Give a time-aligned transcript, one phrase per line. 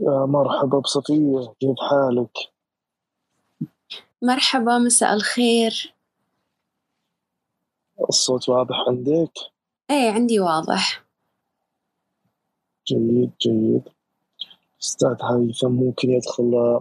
[0.00, 2.38] يا مرحبا بصفية كيف حالك؟
[4.22, 5.94] مرحبا مساء الخير.
[8.08, 9.32] الصوت واضح عندك؟
[9.90, 11.04] إيه عندي واضح.
[12.86, 13.82] جيد جيد.
[14.82, 16.80] أستاذ هيثم ممكن يدخل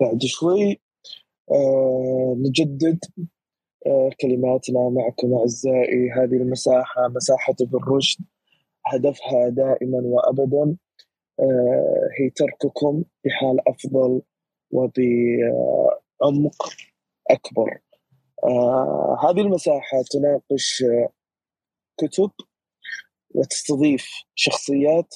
[0.00, 0.80] بعد شوي.
[1.50, 2.98] آه نجدد
[3.86, 6.10] آه كلماتنا معكم أعزائي.
[6.10, 8.20] هذه المساحة مساحة ابن رشد
[8.86, 10.76] هدفها دائما وأبدا
[12.20, 14.22] هي ترككم بحال أفضل
[14.70, 16.62] وبعمق
[17.30, 17.78] أكبر.
[18.44, 21.08] آه هذه المساحة تناقش آه،
[21.96, 22.30] كتب
[23.34, 25.14] وتستضيف شخصيات.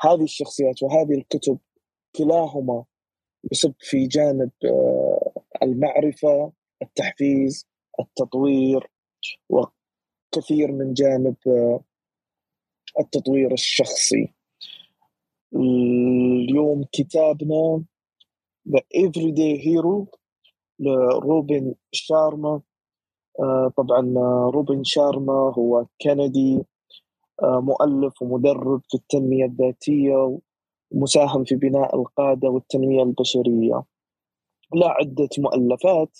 [0.00, 1.58] هذه الشخصيات وهذه الكتب
[2.16, 2.84] كلاهما
[3.52, 7.68] يصب في جانب آه، المعرفة التحفيز
[8.00, 8.90] التطوير
[9.48, 11.84] وكثير من جانب آه،
[13.00, 14.34] التطوير الشخصي.
[15.56, 17.84] اليوم كتابنا
[18.68, 20.06] The Everyday Hero
[20.80, 22.60] لروبن شارما.
[23.40, 24.14] آه، طبعا
[24.50, 26.58] روبن شارما هو كندي
[27.42, 30.38] آه، مؤلف ومدرب في التنمية الذاتية
[30.90, 33.84] ومساهم في بناء القادة والتنمية البشرية.
[34.74, 36.18] لا عدة مؤلفات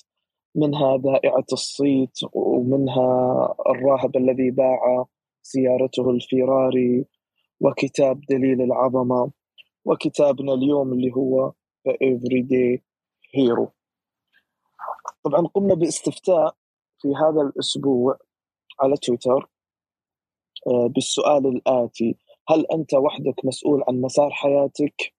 [0.54, 3.08] منها ذائعة الصيت ومنها
[3.70, 5.04] الراهب الذي باع
[5.42, 7.04] سيارته الفيراري
[7.60, 9.30] وكتاب دليل العظمة
[9.84, 11.52] وكتابنا اليوم اللي هو
[11.88, 12.80] The Everyday
[13.36, 13.68] Hero.
[15.24, 16.56] طبعا قمنا باستفتاء
[16.98, 18.18] في هذا الأسبوع
[18.80, 19.50] على تويتر
[20.66, 22.16] آه، بالسؤال الآتي
[22.48, 25.14] هل أنت وحدك مسؤول عن مسار حياتك؟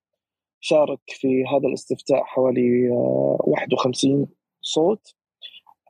[0.60, 2.90] شارك في هذا الاستفتاء حوالي
[3.40, 4.26] 51 آه،
[4.60, 5.14] صوت.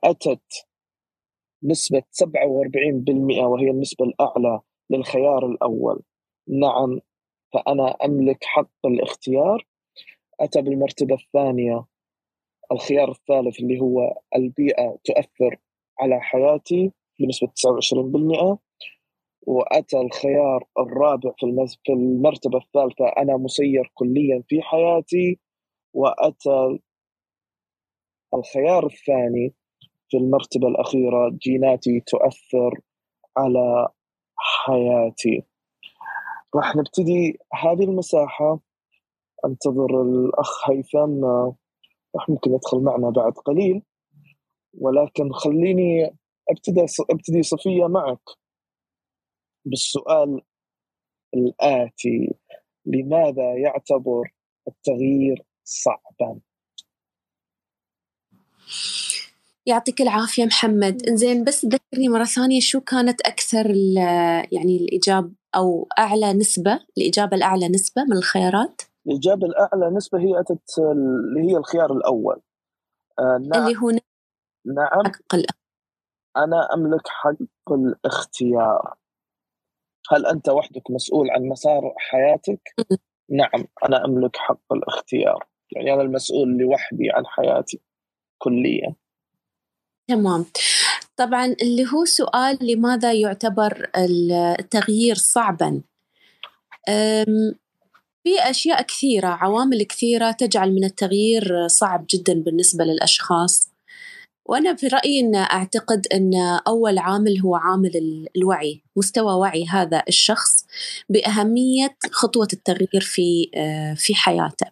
[0.03, 0.67] أتت
[1.63, 6.01] نسبة 47% وهي النسبة الأعلى للخيار الأول.
[6.47, 6.99] نعم
[7.53, 9.67] فأنا أملك حق الاختيار.
[10.39, 11.85] أتى بالمرتبة الثانية
[12.71, 15.57] الخيار الثالث اللي هو البيئة تؤثر
[15.99, 18.57] على حياتي بنسبة 29%
[19.47, 21.31] وأتى الخيار الرابع
[21.85, 25.39] في المرتبة الثالثة أنا مسير كليا في حياتي.
[25.93, 26.79] وأتى
[28.33, 29.53] الخيار الثاني
[30.09, 32.79] في المرتبة الأخيرة جيناتي تؤثر
[33.37, 33.87] على
[34.35, 35.43] حياتي.
[36.55, 38.59] راح نبتدي هذه المساحة.
[39.45, 41.25] أنتظر الأخ هيثم
[42.15, 43.81] راح ممكن يدخل معنا بعد قليل.
[44.73, 46.17] ولكن خليني
[46.49, 48.21] أبتدي أبتدي صفية معك
[49.65, 50.41] بالسؤال
[51.33, 52.35] الآتي
[52.85, 54.33] لماذا يعتبر
[54.67, 56.39] التغيير صعبا؟
[59.65, 61.07] يعطيك العافية محمد.
[61.07, 63.65] إنزين بس ذكرني مرة ثانية شو كانت أكثر
[64.51, 70.79] يعني الإجابة أو أعلى نسبة الإجابة الأعلى نسبة من الخيارات؟ الإجابة الأعلى نسبة هي أتت
[70.79, 72.41] اللي هي الخيار الأول.
[73.19, 73.89] آه نعم اللي هو
[74.65, 75.03] نعم.
[75.05, 75.35] حق
[76.37, 78.95] أنا أملك حق الاختيار.
[80.11, 82.75] هل أنت وحدك مسؤول عن مسار حياتك؟
[83.29, 85.47] نعم أنا أملك حق الاختيار.
[85.71, 87.81] يعني أنا المسؤول لوحدي عن حياتي
[88.37, 88.95] كليا.
[90.07, 90.45] تمام.
[91.17, 93.89] طبعا اللي هو سؤال لماذا يعتبر
[94.59, 95.81] التغيير صعبا.
[98.23, 103.69] في أشياء كثيرة عوامل كثيرة تجعل من التغيير صعب جدا بالنسبة للأشخاص.
[104.45, 106.31] وأنا في رأيي أن أعتقد أن
[106.67, 110.65] أول عامل هو عامل الوعي مستوى وعي هذا الشخص
[111.09, 114.67] بأهمية خطوة التغيير في آه، في حياته.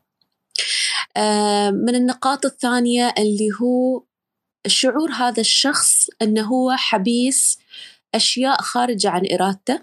[1.72, 4.04] من النقاط الثانية اللي هو
[4.68, 7.60] شعور هذا الشخص أنه هو حبيس
[8.16, 9.80] أشياء خارجة عن إرادته.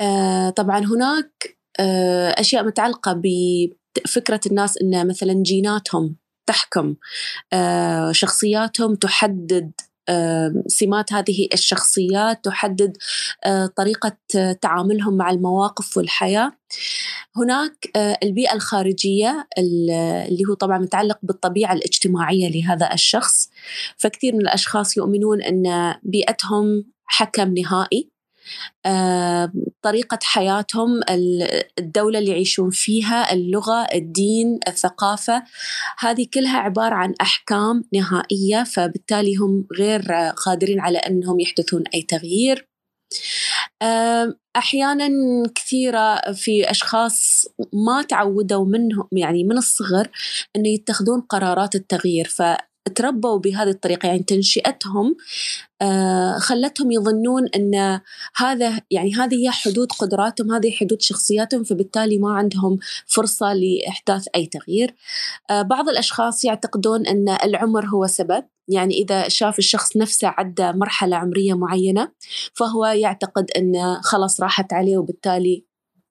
[0.00, 6.16] آه، طبعا هناك آه، أشياء متعلقة بفكرة الناس أن مثلا جيناتهم
[6.46, 6.94] تحكم
[7.52, 9.72] آه، شخصياتهم تحدد
[10.66, 12.96] سمات هذه الشخصيات تحدد
[13.76, 14.16] طريقة
[14.62, 16.52] تعاملهم مع المواقف والحياة.
[17.36, 17.90] هناك
[18.22, 23.50] البيئة الخارجية اللي هو طبعا متعلق بالطبيعة الاجتماعية لهذا الشخص.
[23.96, 28.10] فكثير من الأشخاص يؤمنون أن بيئتهم حكم نهائي.
[29.82, 31.00] طريقة حياتهم
[31.78, 35.42] الدولة اللي يعيشون فيها اللغة الدين الثقافة.
[35.98, 40.12] هذه كلها عبارة عن أحكام نهائية فبالتالي هم غير
[40.46, 42.68] قادرين على أنهم يحدثون أي تغيير.
[44.56, 45.08] أحيانا
[45.54, 50.08] كثيرة في أشخاص ما تعودوا منهم يعني من الصغر
[50.56, 52.28] أنه يتخذون قرارات التغيير.
[52.28, 52.42] ف
[52.88, 55.16] تربوا بهذه الطريقة يعني تنشئتهم
[55.82, 58.00] آه، خلتهم يظنون أن
[58.36, 64.46] هذا يعني هذه هي حدود قدراتهم هذه حدود شخصياتهم فبالتالي ما عندهم فرصة لإحداث أي
[64.46, 64.94] تغيير.
[65.50, 71.16] آه، بعض الأشخاص يعتقدون أن العمر هو سبب يعني إذا شاف الشخص نفسه عدى مرحلة
[71.16, 72.12] عمرية معينة
[72.54, 75.64] فهو يعتقد أن خلاص راحت عليه وبالتالي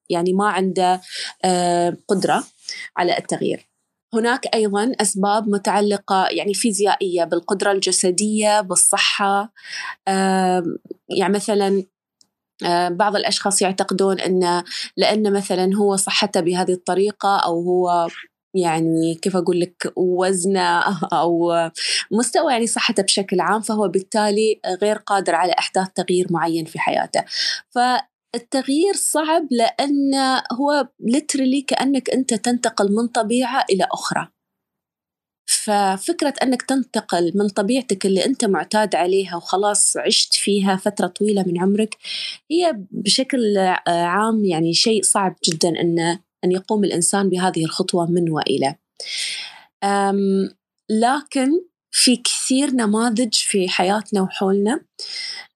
[0.10, 1.02] يعني ما عنده
[1.46, 2.44] آه، قدرة
[2.98, 3.68] على التغيير.
[4.14, 9.54] هناك أيضا أسباب متعلقة يعني فيزيائية بالقدرة الجسدية بالصحة
[11.10, 11.84] يعني مثلا
[12.90, 14.64] بعض الأشخاص يعتقدون إن
[14.98, 18.08] لأن مثلا هو صحته بهذه الطريقة أو هو
[18.56, 20.80] يعني كيف أقول لك وزنه
[21.22, 21.54] أو
[22.12, 27.24] مستوى يعني صحته بشكل عام فهو بالتالي غير قادر على أحداث تغيير معين في حياته.
[27.70, 27.80] ف
[28.36, 30.16] التغيير صعب لأن
[30.54, 34.28] هو لترلي كأنك أنت تنتقل من طبيعة إلى أخرى.
[35.50, 41.62] ففكرة أنك تنتقل من طبيعتك اللي أنت معتاد عليها وخلاص عشت فيها فترة طويلة من
[41.62, 41.98] عمرك
[42.52, 43.58] هي بشكل
[43.88, 48.76] عام يعني شيء صعب جدا أن أن يقوم الإنسان بهذه الخطوة من وإلى.
[50.90, 51.52] لكن
[51.98, 54.82] في كثير نماذج في حياتنا وحولنا.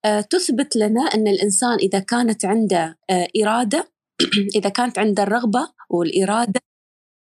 [0.05, 3.91] آه، تثبت لنا أن الإنسان إذا كانت عنده آه، إرادة
[4.57, 6.61] إذا كانت عنده الرغبة والإرادة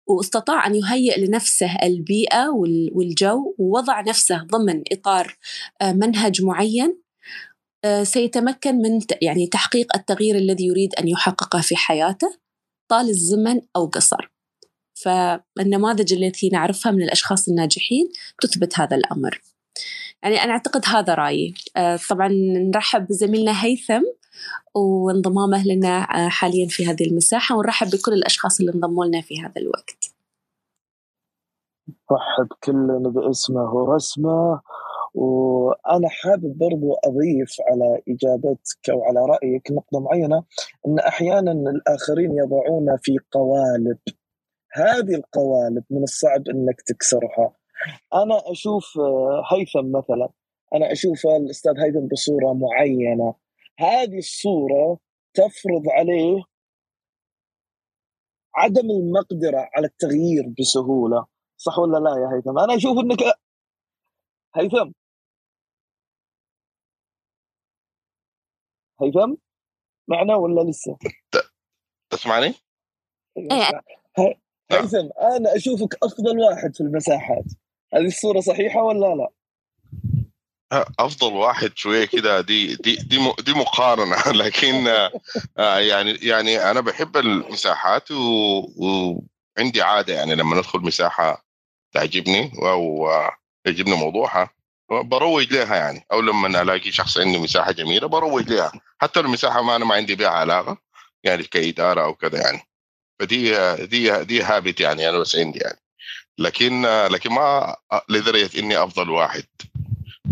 [0.09, 2.49] واستطاع أن يهيئ لنفسه البيئة
[2.93, 5.37] والجو ووضع نفسه ضمن إطار
[5.81, 7.03] آه، منهج معين
[8.03, 12.39] سيتمكن من يعني تحقيق التغيير الذي يريد أن يحققه في حياته
[12.91, 14.36] طال الزمن أو قصر.
[14.97, 18.09] فالنماذج التي نعرفها من الأشخاص الناجحين
[18.43, 19.41] تثبت هذا الأمر.
[20.23, 21.55] يعني أنا أعتقد هذا رأيي.
[21.77, 22.29] آه، طبعا
[22.75, 24.03] نرحب بزميلنا هيثم
[24.75, 29.57] وانضمامه لنا آه، حاليا في هذه المساحة ونرحب بكل الأشخاص اللي انضموا لنا في هذا
[29.57, 30.17] الوقت.
[32.13, 34.61] رحب كلنا باسمه ورسمه
[35.15, 40.45] وأنا حابب برضو أضيف على إجابتك أو على رأيك نقطة معينة
[40.87, 43.99] أن أحيانا الآخرين يضعون في قوالب.
[44.77, 47.57] هذه القوالب من الصعب أنك تكسرها.
[48.15, 50.29] أنا أشوف آه، هيثم مثلا
[50.75, 53.35] أنا أشوف الأستاذ هيثم بصورة معينة.
[53.79, 54.99] هذه الصورة
[55.35, 56.43] تفرض عليه
[58.55, 61.27] عدم المقدرة على التغيير بسهولة.
[61.57, 63.23] صح ولا لا يا هيثم؟ أنا أشوف إنك
[64.57, 64.93] هيثم؟
[69.03, 69.35] هيثم؟
[70.09, 70.97] معنا ولا لسه؟
[72.11, 72.55] تسمعني؟
[73.37, 74.46] إيه.
[74.71, 77.45] هيثم أنا أشوفك أفضل واحد في المساحات.
[77.95, 79.29] هذه الصورة صحيحة ولا لا؟
[80.99, 84.17] أفضل واحد شوية كده دي دي دي دي مقارنة.
[84.43, 84.87] لكن
[85.59, 91.47] آه، يعني يعني أنا بحب المساحات وعندي عادة يعني لما ندخل مساحة
[91.93, 93.09] تعجبني أو
[93.67, 94.51] يعجبني موضوعها
[94.91, 96.07] بروج لها يعني.
[96.13, 98.73] أو لما ألاقي شخص عنده مساحة جميلة بروج لها.
[98.99, 100.79] حتى لو المساحة ما أنا ما عندي بها علاقة
[101.25, 102.66] يعني كإدارة أو كذا يعني.
[103.21, 103.51] فدي
[103.87, 105.79] دي دي هابت يعني أنا بس عندي يعني.
[106.39, 107.77] لكن لكن ما
[108.09, 109.45] لدرجة إني أفضل واحد.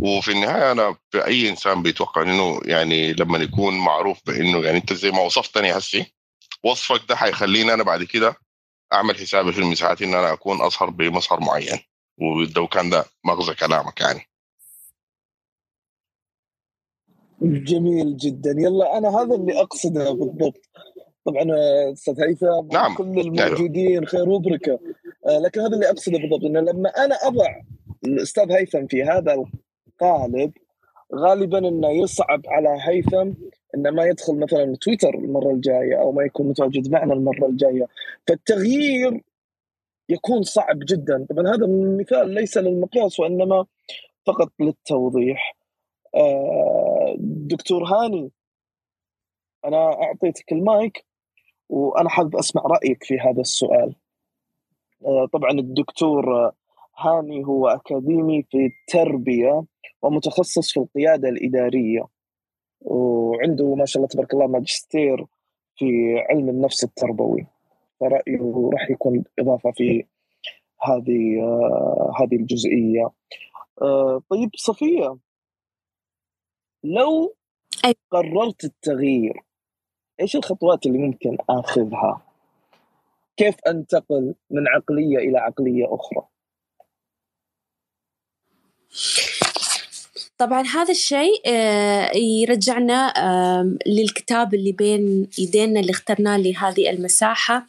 [0.02, 5.10] وفي النهاية أنا أي إنسان بيتوقع إنه يعني لما يكون معروف بإنه يعني أنت زي
[5.10, 6.14] ما وصفتني هسي
[6.64, 8.36] وصفك ده حيخليني أنا بعد كده
[8.92, 11.78] أعمل حسابي في المساحات إن أنا أكون أظهر بمظهر معين.
[12.18, 14.28] ولو كان ده مغزى كلامك يعني.
[17.42, 18.50] جميل جدا.
[18.58, 20.62] يلا أنا هذا اللي أقصده بالضبط.
[21.24, 21.44] طبعا
[21.92, 22.94] أستاذ هيثم نعم.
[22.94, 24.78] كل الموجودين خير وبركة.
[25.26, 27.60] آه، لكن هذا اللي اقصده بالضبط إنه لما أنا أضع
[28.04, 29.44] الأستاذ هيثم في هذا
[29.88, 30.52] القالب
[31.14, 33.32] غالبا إنه يصعب على هيثم
[33.74, 37.86] إنه ما يدخل مثلا تويتر المرة الجاية أو ما يكون متواجد معنا المرة الجاية.
[38.28, 39.20] فالتغيير
[40.08, 41.26] يكون صعب جدا.
[41.30, 41.66] طبعا هذا
[42.00, 43.66] مثال ليس للمقياس وإنما
[44.26, 45.56] فقط للتوضيح.
[46.14, 48.30] آه، دكتور هاني
[49.64, 51.04] أنا أعطيتك المايك.
[51.74, 53.94] وأنا حابب أسمع رأيك في هذا السؤال.
[55.06, 56.52] آه، طبعا الدكتور
[56.98, 59.64] هاني هو أكاديمي في التربية
[60.02, 62.04] ومتخصص في القيادة الإدارية
[62.80, 65.26] وعنده ما شاء الله تبارك الله ماجستير
[65.76, 67.46] في علم النفس التربوي.
[68.00, 70.04] فرأيه راح يكون إضافة في
[70.82, 73.10] هذه آه هذه الجزئية.
[73.82, 75.16] آه طيب صفية
[76.84, 77.34] لو
[78.10, 79.42] قررت التغيير
[80.20, 82.22] إيش الخطوات اللي ممكن آخذها؟
[83.36, 86.26] كيف أنتقل من عقلية إلى عقلية أخرى؟
[90.38, 93.12] طبعا هذا الشيء آه، يرجعنا
[93.86, 97.66] للكتاب اللي بين يدينا اللي اخترناه لهذه المساحة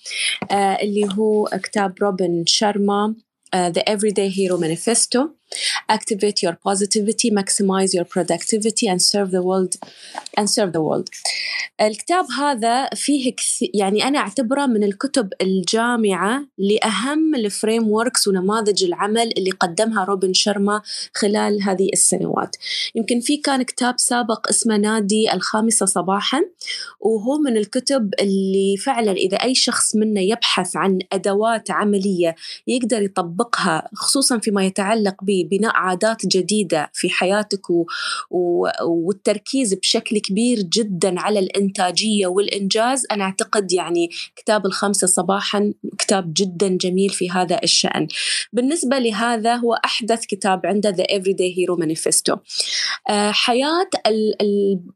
[0.51, 3.15] آه، اللي هو كتاب روبن شارما
[3.55, 5.19] uh, The Everyday Hero Manifesto
[5.89, 9.75] Activate your positivity, maximize your productivity and serve the world
[10.37, 11.09] and serve the world.
[11.81, 19.31] الكتاب هذا فيه كثير يعني أنا أعتبره من الكتب الجامعة لأهم ال frameworks ونماذج العمل
[19.37, 20.81] اللي قدمها روبن شارما
[21.13, 22.55] خلال هذه السنوات
[22.95, 26.41] يمكن في كان كتاب سابق اسمه نادي الخامسة صباحا
[26.99, 32.35] وهو من الكتب اللي فعلا إذا أي شخص منا يبحث عن أدوات عملية
[32.67, 37.69] يقدر يطبقها خصوصا فيما يتعلق ببناء عادات جديدة في حياتك.
[37.69, 37.85] و...
[38.81, 46.67] والتركيز بشكل كبير جدا على الإنتاجية والإنجاز أنا أعتقد يعني كتاب الخمسة صباحا كتاب جدا
[46.67, 48.07] جميل في هذا الشأن
[48.53, 52.37] بالنسبة لهذا هو أحدث كتاب عنده The Everyday Hero Manifesto
[53.09, 53.89] آه، حياة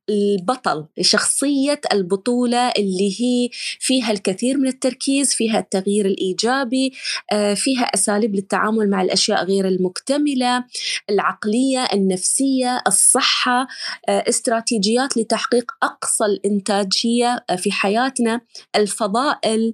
[0.09, 6.93] البطل شخصية البطولة اللي هي فيها الكثير من التركيز فيها التغيير الإيجابي
[7.31, 10.28] آه، فيها أساليب للتعامل مع الأشياء غير المكتملة
[11.09, 13.67] العقلية النفسية الصحة
[14.09, 18.41] آه، استراتيجيات لتحقيق أقصى الإنتاجية في حياتنا.
[18.75, 19.73] الفضائل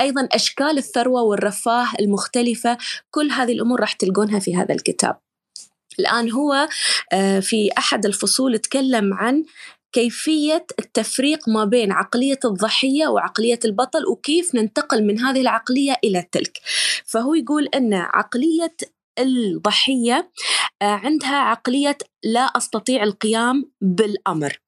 [0.00, 2.78] أيضا أشكال الثروة والرفاه المختلفة.
[3.10, 5.16] كل هذه الأمور راح تلقونها في هذا الكتاب.
[5.98, 6.68] الآن هو
[7.12, 9.44] آه، في أحد الفصول تكلم عن
[9.92, 16.60] كيفية التفريق ما بين عقلية الضحية وعقلية البطل وكيف ننتقل من هذه العقلية إلى تلك.
[17.04, 18.76] فهو يقول أن عقلية
[19.18, 20.30] الضحية
[20.82, 24.60] آه، عندها عقلية لا أستطيع القيام بالأمر.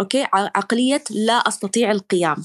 [0.00, 2.44] أوكي؟ عقلية لا أستطيع القيام.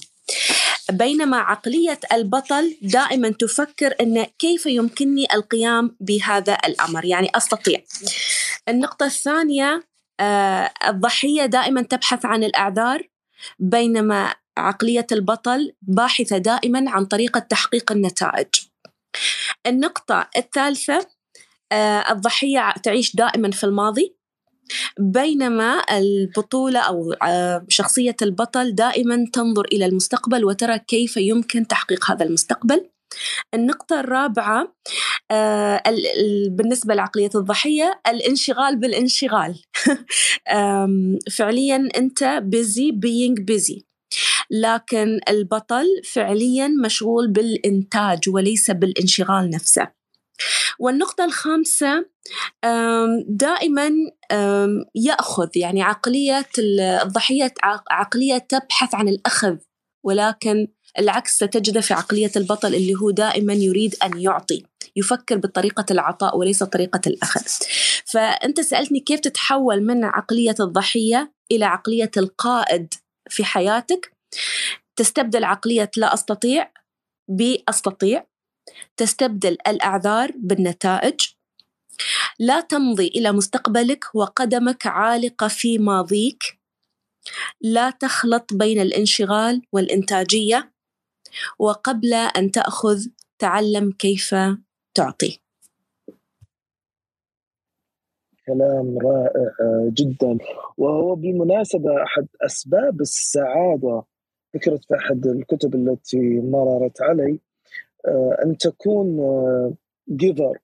[0.92, 7.84] بينما عقلية البطل دائما تفكر أن كيف يمكنني القيام بهذا الأمر يعني أستطيع.
[8.70, 9.84] النقطة الثانية
[10.20, 13.08] آه الضحية دائما تبحث عن الأعذار
[13.60, 18.48] بينما عقلية البطل باحثة دائما عن طريقة تحقيق النتائج.
[19.68, 21.08] النقطة الثالثة
[22.12, 24.16] الضحية تعيش دائما في الماضي
[25.00, 32.26] بينما البطولة أو آه، شخصية البطل دائما تنظر إلى المستقبل وترى كيف يمكن تحقيق هذا
[32.26, 32.90] المستقبل.
[33.54, 34.76] النقطة الرابعة
[35.32, 35.84] آه
[36.50, 39.62] بالنسبة لعقلية الضحية الانشغال بالانشغال.
[41.38, 43.84] فعليا أنت busy being busy.
[44.52, 50.03] لكن البطل فعليا مشغول بالإنتاج وليس بالانشغال نفسه.
[50.80, 52.06] والنقطة الخامسة
[53.28, 53.92] دائما
[54.96, 56.46] يأخذ يعني عقلية
[57.04, 57.54] الضحية
[57.92, 59.58] عقلية تبحث عن الأخذ
[60.04, 60.68] ولكن
[61.00, 64.64] العكس ستجده في عقلية البطل اللي هو دائما يريد أن يعطي
[64.96, 67.42] يفكر بطريقة العطاء وليس طريقة الأخذ.
[68.06, 72.94] فأنت سألتني كيف تتحول من عقلية الضحية إلى عقلية القائد
[73.30, 74.14] في حياتك؟
[74.96, 76.72] تستبدل عقلية لا أستطيع
[77.28, 78.26] بأستطيع
[78.98, 81.20] تستبدل الأعذار بالنتائج.
[82.40, 86.44] لا تمضي إلى مستقبلك وقدمك عالقة في ماضيك.
[87.62, 90.74] لا تخلط بين الانشغال والإنتاجية.
[91.60, 93.06] وقبل أن تأخذ
[93.40, 94.36] تعلم كيف
[94.94, 95.40] تعطي.
[98.46, 99.52] كلام رائع
[99.90, 100.38] جدا.
[100.78, 104.04] وهو بالمناسبة أحد أسباب السعادة
[104.56, 107.40] ذكرت في أحد الكتب التي مررت علي
[108.08, 109.18] آه، أن تكون
[110.10, 110.58] giver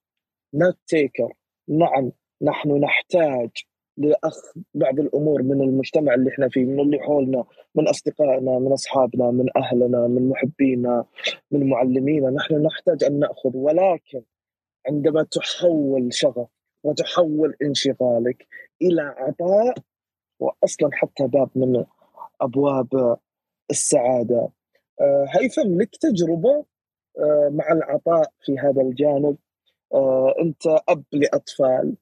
[0.54, 1.34] not taker
[1.68, 3.50] نعم نحن نحتاج
[3.98, 4.42] لأخذ
[4.74, 7.44] بعض الأمور من المجتمع اللي إحنا فيه من اللي حولنا
[7.76, 11.06] من أصدقائنا من أصحابنا من أهلنا من محبينا
[11.52, 12.30] من معلمينا.
[12.30, 13.52] نحن نحتاج أن نأخذ.
[13.54, 14.22] ولكن
[14.88, 16.48] عندما تحول شغفك
[16.84, 18.48] وتحول انشغالك
[18.82, 19.76] إلى عطاء
[20.40, 21.86] واصلا حتى باب من
[22.42, 23.18] أبواب
[23.72, 24.50] السعادة.
[25.02, 26.66] آه، هيثم لك تجربة
[27.52, 29.38] مع العطاء في هذا الجانب.
[29.94, 31.96] آه، أنت أب لأطفال.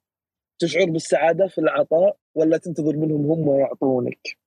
[0.60, 4.38] تشعر بالسعادة في العطاء ولا تنتظر منهم هم يعطونك؟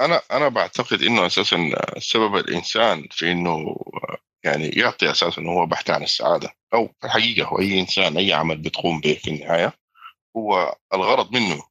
[0.00, 1.56] أنا أنا بعتقد إنه أساسا
[1.98, 3.76] سبب الإنسان في إنه
[4.44, 6.50] يعني يعطي أساسا هو بحث عن السعادة.
[6.74, 9.72] أو الحقيقة هو أي إنسان أي عمل بتقوم به في النهاية
[10.36, 11.62] هو الغرض منه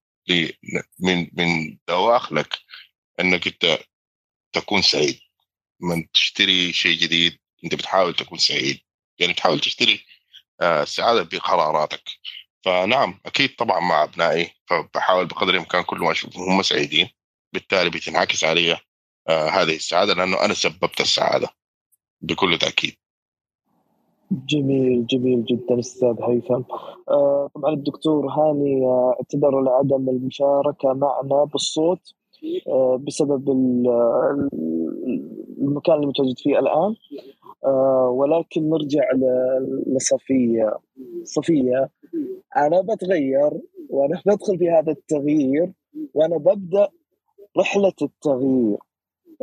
[0.99, 2.57] من من دواخلك
[3.19, 3.77] إنك أنت
[4.53, 5.19] تكون سعيد.
[5.81, 8.79] من تشتري شيء جديد أنت بتحاول تكون سعيد
[9.19, 9.99] يعني بتحاول تشتري
[10.61, 12.01] آه، السعادة بقراراتك.
[12.65, 17.09] فنعم أكيد طبعا مع أبنائي فبحاول بقدر الإمكان كل ما أشوفهم هم سعيدين
[17.53, 18.77] بالتالي بتنعكس علي
[19.27, 21.47] آه هذه السعادة لأنه أنا سببت السعادة
[22.21, 22.93] بكل تأكيد.
[24.31, 26.61] جميل جميل جدا أستاذ هيثم.
[27.09, 32.13] آه طبعا الدكتور هاني اعتذر لعدم المشاركة معنا بالصوت
[32.99, 33.49] بسبب
[35.61, 36.95] المكان اللي متواجد فيه الآن.
[38.09, 39.03] ولكن نرجع
[39.87, 40.77] لصفية.
[41.23, 41.89] صفية
[42.57, 43.51] أنا بتغير
[43.89, 45.71] وأنا بدخل في هذا التغيير
[46.13, 46.87] وأنا ببدأ
[47.57, 48.77] رحلة التغيير.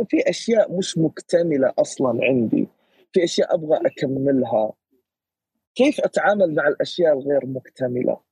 [0.09, 2.69] في أشياء مش مكتملة أصلا عندي.
[3.13, 4.73] في أشياء أبغى أكملها.
[5.75, 8.26] كيف أتعامل مع الأشياء الغير مكتملة؟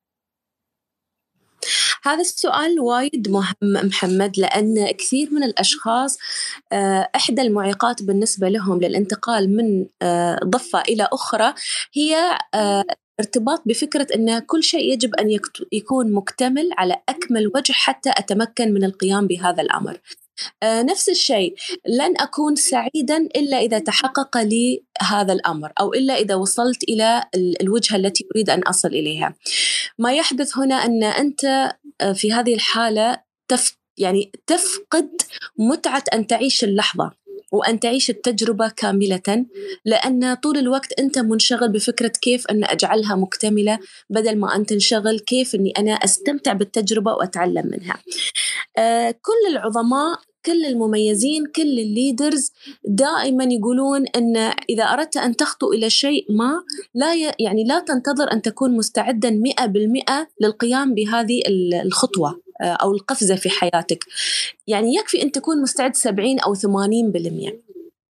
[2.05, 6.19] هذا السؤال وايد مهم محمد لأن كثير من الأشخاص
[6.73, 11.55] آه، إحدى المعيقات بالنسبة لهم للانتقال من آه، ضفة إلى أخرى
[11.95, 12.85] هي آه،
[13.21, 15.39] ارتباط بفكرة أن كل شيء يجب أن
[15.73, 20.01] يكون مكتمل على أكمل وجه حتى أتمكن من القيام بهذا الأمر.
[20.65, 21.55] نفس الشيء.
[21.89, 27.25] لن أكون سعيدا إلا إذا تحقق لي هذا الأمر أو إلا إذا وصلت إلى
[27.61, 29.35] الوجهة التي أريد أن أصل إليها.
[29.99, 31.45] ما يحدث هنا أن أنت
[32.01, 35.11] آه، في هذه الحالة تف يعني تفقد
[35.59, 37.24] متعة أن تعيش اللحظة.
[37.55, 39.47] وأن تعيش التجربة كاملة
[39.85, 43.79] لأن طول الوقت أنت منشغل بفكرة كيف أن أجعلها مكتملة
[44.11, 47.97] بدل ما أن تنشغل كيف أني أنا أستمتع بالتجربة وأتعلم منها.
[48.79, 52.53] آه كل العظماء كل المميزين كل الليدرز
[52.85, 54.37] دائما يقولون أن
[54.71, 56.63] إذا أردت أن تخطو إلى شيء ما
[56.95, 61.41] لا يعني لا تنتظر أن تكون مستعدا 100% للقيام بهذه
[61.85, 62.44] الخطوة.
[62.61, 64.05] أو القفزة في حياتك.
[64.67, 67.53] يعني يكفي أن تكون مستعد 70 أو 80%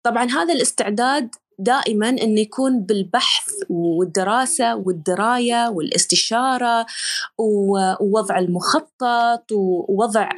[0.03, 6.85] طبعا هذا الاستعداد دائما إنه يكون بالبحث والدراسة والدراية والاستشارة
[7.37, 10.29] ووضع المخطط ووضع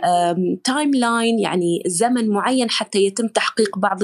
[0.64, 4.00] timeline يعني زمن معين حتى يتم تحقيق بعض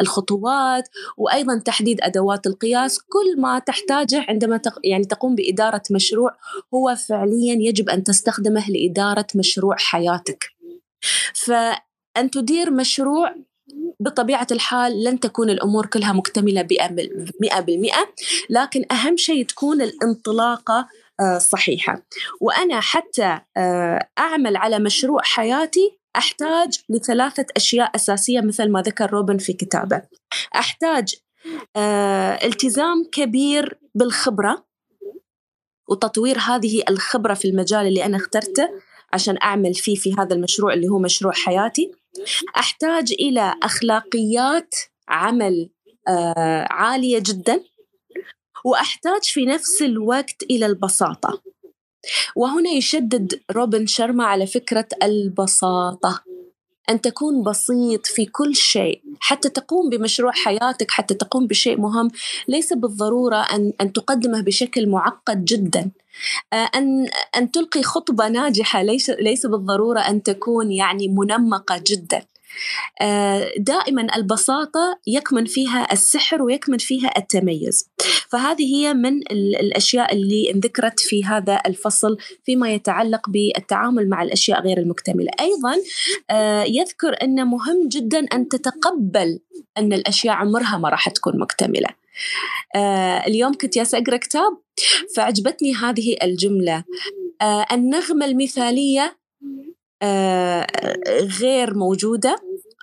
[0.00, 2.98] الخطوات وأيضا تحديد أدوات القياس.
[2.98, 6.30] كل ما تحتاجه عندما يعني تقوم بإدارة مشروع
[6.74, 10.44] هو فعليا يجب أن تستخدمه لإدارة مشروع حياتك.
[11.34, 13.34] فأن تدير مشروع
[14.00, 16.66] بطبيعة الحال لن تكون الأمور كلها مكتملة
[17.40, 18.08] مئة بالمئة
[18.50, 20.88] لكن أهم شيء تكون الانطلاقة
[21.20, 22.02] آه، صحيحة.
[22.40, 29.38] وأنا حتى آه، أعمل على مشروع حياتي أحتاج لثلاثة أشياء أساسية مثل ما ذكر روبن
[29.38, 30.02] في كتابه.
[30.54, 31.14] أحتاج
[31.76, 34.66] آه، التزام كبير بالخبرة
[35.88, 38.68] وتطوير هذه الخبرة في المجال اللي أنا اخترته
[39.12, 41.92] عشان أعمل فيه في هذا المشروع اللي هو مشروع حياتي.
[42.56, 44.74] أحتاج إلى أخلاقيات
[45.08, 45.70] عمل
[46.08, 47.60] آه، عالية جدا.
[48.64, 51.42] وأحتاج في نفس الوقت إلى البساطة.
[52.36, 56.22] وهنا يشدد روبن شرما على فكرة البساطة.
[56.90, 59.02] أن تكون بسيط في كل شيء.
[59.20, 62.10] حتى تقوم بمشروع حياتك حتى تقوم بشيء مهم
[62.48, 65.90] ليس بالضرورة أن, أن تقدمه بشكل معقد جدا.
[66.52, 72.22] أن أن تلقي خطبة ناجحة ليس ليس بالضرورة أن تكون يعني منمقة جدا.
[73.00, 77.90] آه، دائما البساطة يكمن فيها السحر ويكمن فيها التميز.
[78.28, 84.78] فهذه هي من الأشياء اللي انذكرت في هذا الفصل فيما يتعلق بالتعامل مع الأشياء غير
[84.78, 85.30] المكتملة.
[85.40, 85.74] أيضا
[86.30, 89.40] آه، يذكر أنه مهم جدا أن تتقبل
[89.78, 91.88] أن الأشياء عمرها ما راح تكون مكتملة.
[92.76, 94.58] آه اليوم كنت ياس أقرأ كتاب
[95.16, 96.84] فعجبتني هذه الجملة.
[97.42, 99.18] آه النغمة المثالية
[100.02, 100.66] آه
[101.40, 102.36] غير موجودة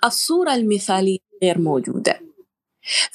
[0.04, 2.20] الصورة المثالية غير موجودة.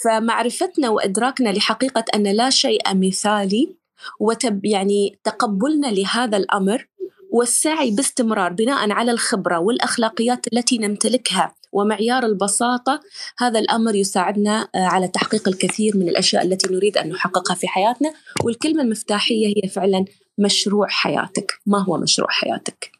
[0.03, 3.75] فمعرفتنا وإدراكنا لحقيقة أن لا شيء مثالي
[4.19, 6.87] وتب يعني تقبلنا لهذا الأمر
[7.31, 11.55] والسعي باستمرار بناء على الخبرة والأخلاقيات التي نمتلكها.
[11.71, 12.99] ومعيار البساطة
[13.37, 18.13] هذا الأمر يساعدنا آه، على تحقيق الكثير من الأشياء التي نريد أن نحققها في حياتنا
[18.45, 20.05] والكلمة المفتاحية هي فعلا
[20.37, 22.91] مشروع حياتك ما هو مشروع حياتك؟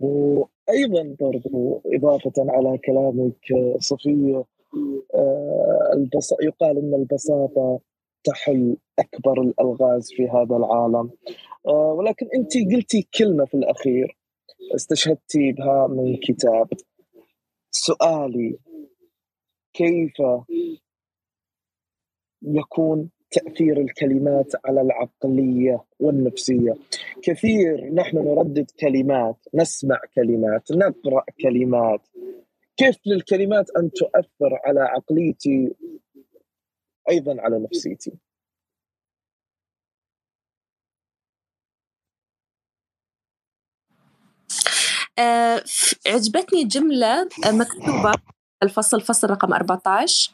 [0.00, 3.38] وأيضا برضو إضافة على كلامك
[3.80, 4.44] صفية
[5.14, 6.08] آه،.
[6.42, 7.80] يقال أن البساطة
[8.24, 11.10] تحل أكبر الألغاز في هذا العالم
[11.66, 14.15] آه، ولكن أنت قلتي كلمة في الأخير
[14.74, 16.68] استشهدتي بها من كتاب
[17.70, 18.58] سؤالي.
[19.72, 20.12] كيف
[22.42, 26.74] يكون تأثير الكلمات على العقلية والنفسية؟
[27.22, 32.00] كثير نحن نردد كلمات نسمع كلمات نقرأ كلمات.
[32.76, 35.74] كيف للكلمات أن تؤثر على عقليتي؟
[37.10, 38.12] أيضا على نفسيتي.
[46.06, 48.12] عجبتني جملة آه، مكتوبة.
[48.62, 50.32] الفصل فصل رقم 14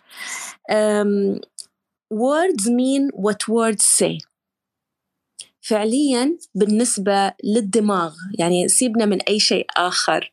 [2.12, 4.18] words mean what words say.
[5.60, 10.32] فعليا بالنسبة للدماغ يعني سيبنا من أي شيء آخر.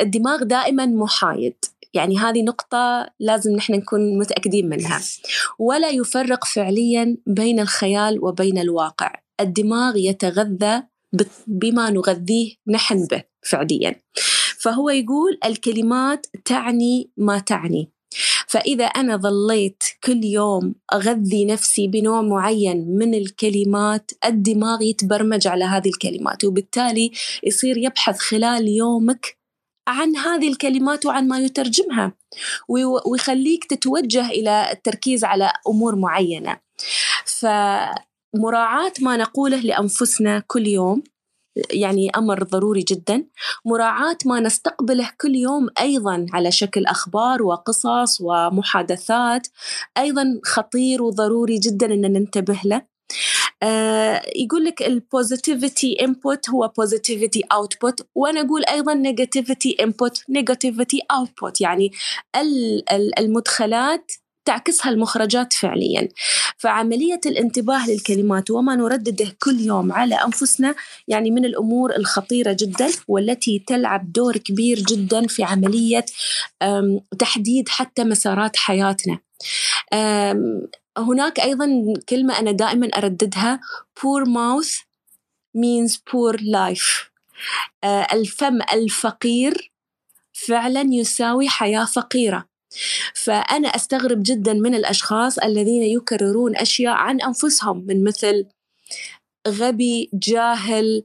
[0.00, 5.00] الدماغ دائما محايد يعني هذه نقطة لازم نحن نكون متأكدين منها.
[5.58, 9.12] ولا يفرق فعليا بين الخيال وبين الواقع.
[9.40, 10.82] الدماغ يتغذى
[11.46, 14.00] بما نغذيه نحن به فعليا.
[14.58, 17.92] فهو يقول الكلمات تعني ما تعني.
[18.48, 25.88] فإذا أنا ظليت كل يوم أغذي نفسي بنوع معين من الكلمات الدماغ يتبرمج على هذه
[25.88, 29.38] الكلمات وبالتالي يصير يبحث خلال يومك
[29.88, 32.12] عن هذه الكلمات وعن ما يترجمها
[33.06, 36.60] ويخليك تتوجه إلى التركيز على أمور معينة.
[38.32, 41.02] فمراعاة ما نقوله لأنفسنا كل يوم
[41.72, 43.24] يعني أمر ضروري جدا.
[43.64, 49.46] مراعاة ما نستقبله كل يوم أيضا على شكل أخبار وقصص ومحادثات
[49.98, 52.82] أيضا خطير وضروري جدا إن ننتبه له.
[53.62, 61.00] آه يقول لك ال positivity input هو positivity output وأنا أقول أيضا negativity input negativity
[61.10, 61.92] output يعني
[63.18, 64.12] المدخلات
[64.48, 66.08] تعكسها المخرجات فعليا.
[66.56, 70.74] فعملية الانتباه للكلمات وما نردده كل يوم على أنفسنا
[71.08, 76.04] يعني من الأمور الخطيرة جدا والتي تلعب دور كبير جدا في عملية
[77.18, 79.18] تحديد حتى مسارات حياتنا.
[80.98, 83.60] هناك أيضا كلمة أنا دائما أرددها
[84.00, 84.84] poor mouth
[85.56, 87.10] means poor life.
[87.84, 89.72] آه، الفم الفقير
[90.32, 92.57] فعلا يساوي حياة فقيرة.
[93.14, 98.46] فأنا أستغرب جدا من الأشخاص الذين يكررون أشياء عن أنفسهم من مثل
[99.48, 101.04] غبي جاهل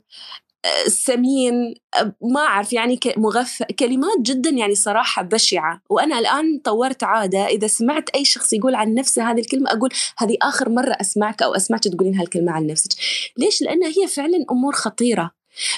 [0.88, 1.76] سمين
[2.21, 5.82] ما أعرف يعني مغف كلمات جدا يعني صراحة بشعة.
[5.89, 10.38] وأنا الآن طورت عادة إذا سمعت أي شخص يقول عن نفسه هذه الكلمة أقول هذه
[10.41, 12.91] آخر مرة أسمعك أو أسمعك تقولين هالكلمة عن نفسك.
[13.38, 15.32] ليش؟ لأنها هي فعلا أمور خطيرة.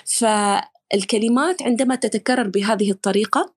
[0.05, 3.54] فالكلمات عندما تتكرر بهذه الطريقة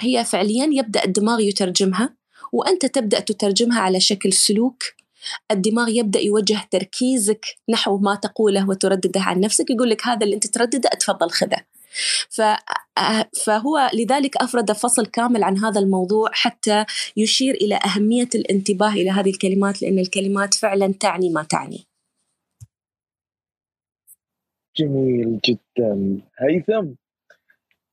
[0.00, 2.14] هي فعليا يبدأ الدماغ يترجمها
[2.52, 4.82] وأنت تبدأ تترجمها على شكل سلوك.
[5.50, 10.46] الدماغ يبدأ يوجه تركيزك نحو ما تقوله وتردده عن نفسك يقول لك هذا اللي أنت
[10.46, 11.58] تردده أتفضل خذه.
[13.44, 16.84] فهو لذلك أفرد فصل كامل عن هذا الموضوع حتى
[17.16, 21.86] يشير إلى أهمية الانتباه إلى هذه الكلمات لأن الكلمات فعلا تعني ما تعني.
[24.76, 26.20] جميل جدا.
[26.38, 27.05] هيثم.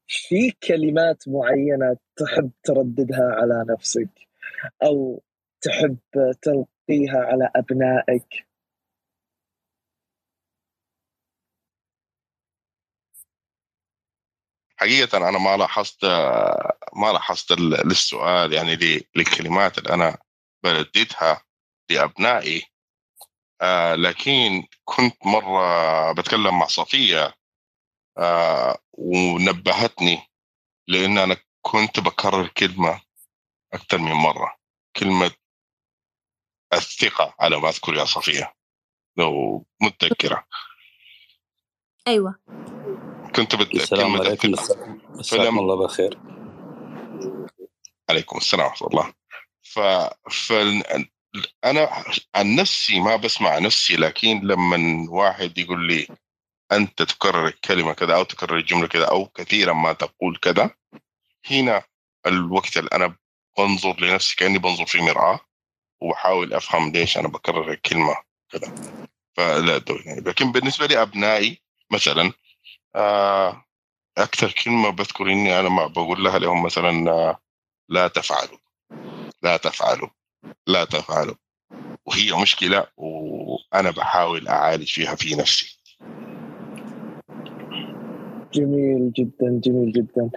[0.08, 4.10] في كلمات معينة تحب ترددها على نفسك؟
[4.84, 5.24] أو
[5.62, 5.98] تحب
[6.42, 8.48] تلقيها على أبنائك؟
[14.78, 16.06] حقيقة أنا ما لاحظت
[16.96, 17.52] ما لاحظت
[17.86, 18.76] للسؤال يعني
[19.16, 20.18] للكلمات اللي أنا
[20.64, 21.42] برددها
[21.90, 22.64] لأبنائي.
[23.62, 27.34] آه لكن كنت مرة بتكلم مع صفية
[28.18, 30.20] آه ونبهتني
[30.88, 33.02] لأن أنا كنت بكرر كلمة
[33.74, 34.58] أكثر من مرة
[34.96, 35.32] كلمة
[36.74, 38.54] الثقة على ما أذكر يا صفية
[39.18, 40.48] لو متذكرة.
[42.08, 42.40] أيوه.
[43.36, 44.52] كنت بدي السلام عليكم
[45.10, 46.20] مساكم الله بخير.
[48.10, 49.14] عليكم السلام ورحمة الله.
[49.62, 49.80] ف...
[50.30, 50.54] ف
[51.64, 52.04] أنا
[52.36, 56.08] عن نفسي ما بسمع نفسي لكن لما واحد يقول لي
[56.76, 60.70] أنت تكرر الكلمة كذا أو تكرر الجملة كذا أو كثيرا ما تقول كذا.
[61.52, 61.84] هنا
[62.28, 63.16] الوقت اللي أنا
[63.58, 65.40] بنظر لنفسي كأني بنظر في مرآة
[66.02, 68.16] وبحاول أفهم ليش أنا بكرر الكلمة
[68.50, 68.76] كذا.
[69.34, 72.32] فلا يعني لكن بالنسبة لي أبنائي مثلا
[72.96, 73.66] آه
[74.18, 77.40] أكثر كلمة بذكر إني أنا ما بقول لها لهم مثلا آه
[77.90, 78.58] لا تفعلوا.
[79.42, 80.10] لا تفعلوا.
[80.68, 81.36] لا تفعلوا.
[82.06, 85.80] وهي مشكلة وأنا بحاول أعالج فيها في نفسي.
[88.54, 90.30] جميل جدا جميل جدا.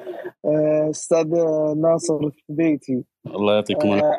[0.44, 1.26] آه، أستاذ
[1.76, 4.16] ناصر بيتي؟ الله يعطيكم آه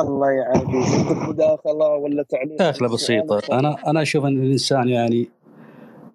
[0.00, 0.68] الله يعافيك.
[0.68, 3.40] عندك مداخلة ولا تعليق؟ مداخله بسيطة.
[3.52, 5.28] أنا أنا أشوف أن الإنسان يعني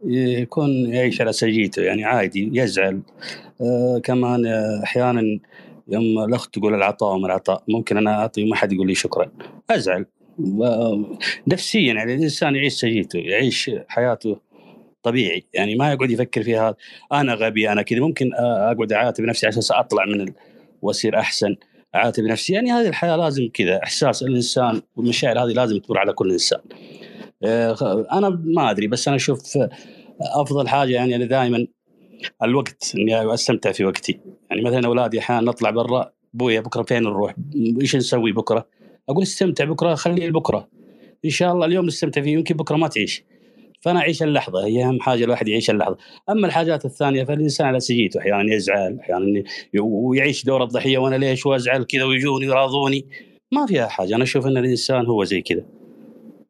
[0.06, 3.02] يكون يعيش على سجيته يعني عادي يزعل.
[3.62, 4.46] آه كمان
[4.84, 5.40] أحيانا
[5.88, 9.32] يوم الأخت تقول العطاء وما العطاء ممكن أنا أعطي وما حد يقول لي شكرا.
[9.70, 10.06] أزعل.
[11.48, 14.38] نفسيا يعني الإنسان يعيش سجيته يعيش حياته
[15.04, 16.76] طبيعي يعني ما يقعد يفكر فيها
[17.14, 20.34] أنا غبي أنا كذا ممكن أقعد أعاتب نفسي على أساس أطلع من ال...
[20.82, 21.56] وأصير أحسن
[21.96, 22.54] أعاتب نفسي.
[22.54, 26.60] يعني هذه الحياة لازم كذا إحساس الإنسان والمشاعر هذه لازم تمر على كل إنسان.
[27.44, 29.58] آه، أنا ما أدري بس أنا أشوف
[30.22, 31.68] أفضل حاجة يعني أنا دائما
[32.44, 34.20] الوقت إني أستمتع في وقتي.
[34.50, 37.36] يعني مثلا أولادي أحيانا نطلع برا ابويا بكرة فين نروح؟
[37.82, 38.68] إيش نسوي بكرة؟
[39.10, 40.70] أقول استمتع بكرة خليه لبكرة.
[41.26, 43.24] إن شاء الله اليوم نستمتع فيه يمكن بكرة ما تعيش.
[43.82, 45.98] فأنا أعيش اللحظة هي أهم حاجة الواحد يعيش اللحظة.
[46.30, 49.44] أما الحاجات الثانية فالإنسان على سجيته أحيانا يزعل أحيانا
[49.82, 53.06] ويعيش دور الضحيه وأنا ليش وأزعل كذا ويجوني يراضوني
[53.52, 54.16] ما فيها حاجة.
[54.16, 55.66] أنا أشوف أن الإنسان هو زي كذا.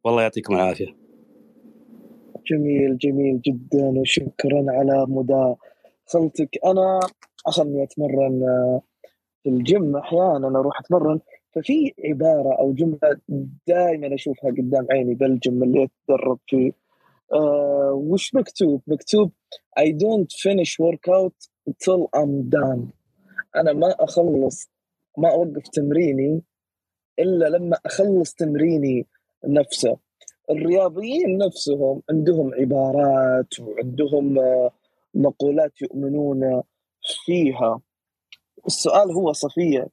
[0.04, 0.96] والله يعطيكم العافية.
[2.52, 7.00] جميل جميل جدا وشكرا على مداخلتك أنا
[7.48, 8.82] عشان أتمرن آه،
[9.44, 11.20] في الجيم أحيانا أروح أتمرن.
[11.56, 13.18] ففي عبارة أو جملة
[13.68, 16.89] دائما أشوفها قدام عيني بالجيم اللي اتدرب فيه.
[17.34, 19.32] آه وش مكتوب؟ مكتوب
[19.80, 21.38] I don't finish workout
[21.68, 22.94] until I'm done.
[23.56, 24.70] أنا ما أخلص
[25.18, 26.42] ما أوقف تمريني
[27.20, 29.08] إلا لما أخلص تمريني
[29.46, 29.98] نفسه.
[30.50, 34.72] الرياضيين نفسهم عندهم عبارات وعندهم آه،
[35.14, 36.64] مقولات يؤمنون
[37.26, 37.82] فيها.
[38.68, 39.88] السؤال هو صفية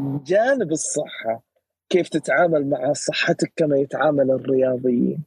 [0.00, 1.42] جانب الصحة
[1.88, 5.24] كيف تتعامل مع صحتك كما يتعامل الرياضيين؟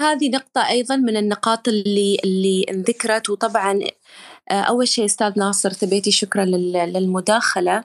[0.00, 3.30] هذه نقطة أيضا من النقاط اللي اللي انذكرت.
[3.30, 3.80] وطبعا
[4.50, 7.84] آه، أول شيء أستاذ ناصر ثبيتي شكرا للمداخلة.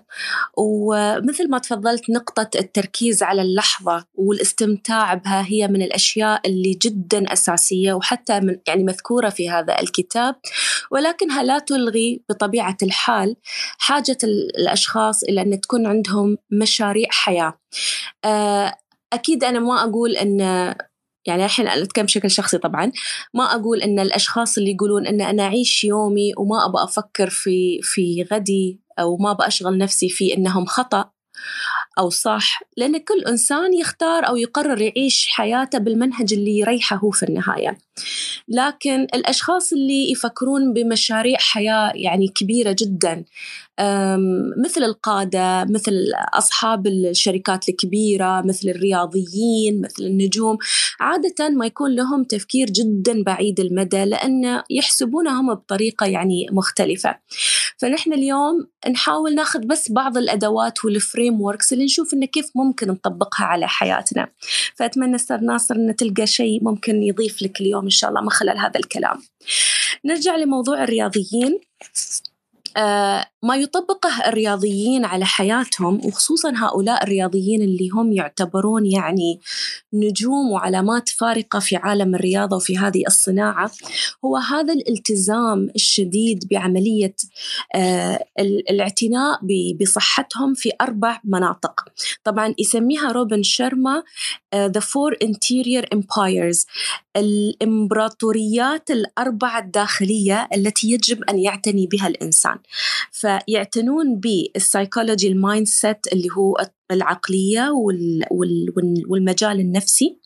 [0.57, 7.93] ومثل ما تفضلت نقطة التركيز على اللحظة والاستمتاع بها هي من الأشياء اللي جدا أساسية
[7.93, 10.35] وحتى من يعني مذكورة في هذا الكتاب.
[10.91, 13.35] ولكنها لا تلغي بطبيعة الحال
[13.77, 17.59] حاجة الأشخاص إلى أن تكون عندهم مشاريع حياة.
[18.25, 18.75] آه،
[19.13, 20.39] أكيد أنا ما أقول أن
[21.25, 22.91] يعني الحين أتكلم بشكل شخصي طبعا
[23.33, 28.27] ما أقول أن الأشخاص اللي يقولون أن أنا أعيش يومي وما أبغى أفكر في في
[28.31, 31.11] غدي أو ما أبغى أشغل نفسي في أنهم خطأ
[31.99, 37.23] أو صح لأن كل إنسان يختار أو يقرر يعيش حياته بالمنهج اللي يريحه هو في
[37.23, 37.77] النهاية.
[38.47, 43.25] لكن الأشخاص اللي يفكرون بمشاريع حياة يعني كبيرة جدا
[44.65, 45.93] مثل القادة مثل
[46.33, 50.57] أصحاب الشركات الكبيرة مثل الرياضيين مثل النجوم.
[50.99, 57.15] عادة ما يكون لهم تفكير جدا بعيد المدى لأن يحسبونهم بطريقة يعني مختلفة.
[57.77, 63.45] فنحن اليوم نحاول ناخذ بس بعض الأدوات وال frameworks اللي نشوف إنه كيف ممكن نطبقها
[63.45, 64.27] على حياتنا.
[64.75, 68.57] فأتمنى أستاذ ناصر إن تلقى شيء ممكن يضيف لك اليوم إن شاء الله من خلال
[68.57, 69.21] هذا الكلام.
[70.05, 71.59] نرجع لموضوع الرياضيين.
[73.43, 79.39] ما يطبقه الرياضيين على حياتهم وخصوصا هؤلاء الرياضيين اللي هم يعتبرون يعني
[79.93, 83.71] نجوم وعلامات فارقة في عالم الرياضة وفي هذه الصناعة
[84.25, 87.15] هو هذا الالتزام الشديد بعملية
[87.75, 89.39] آه، الاعتناء
[89.81, 91.85] بصحتهم في أربع مناطق.
[92.23, 94.03] طبعا يسميها روبن شرما
[94.53, 96.65] آه، The Four Interior Empires.
[97.17, 102.57] الإمبراطوريات الأربعة الداخلية التي يجب أن يعتني بها الإنسان.
[103.11, 106.57] فيعتنون بال psychology ال mindset اللي هو
[106.91, 107.69] العقلية
[109.07, 110.17] والمجال النفسي.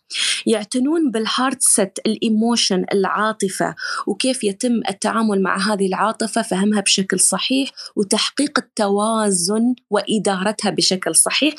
[0.45, 3.75] يعتنون بال heartset ال emotion العاطفة
[4.08, 11.54] وكيف يتم التعامل مع هذه العاطفة فهمها بشكل صحيح وتحقيق التوازن وإدارتها بشكل صحيح.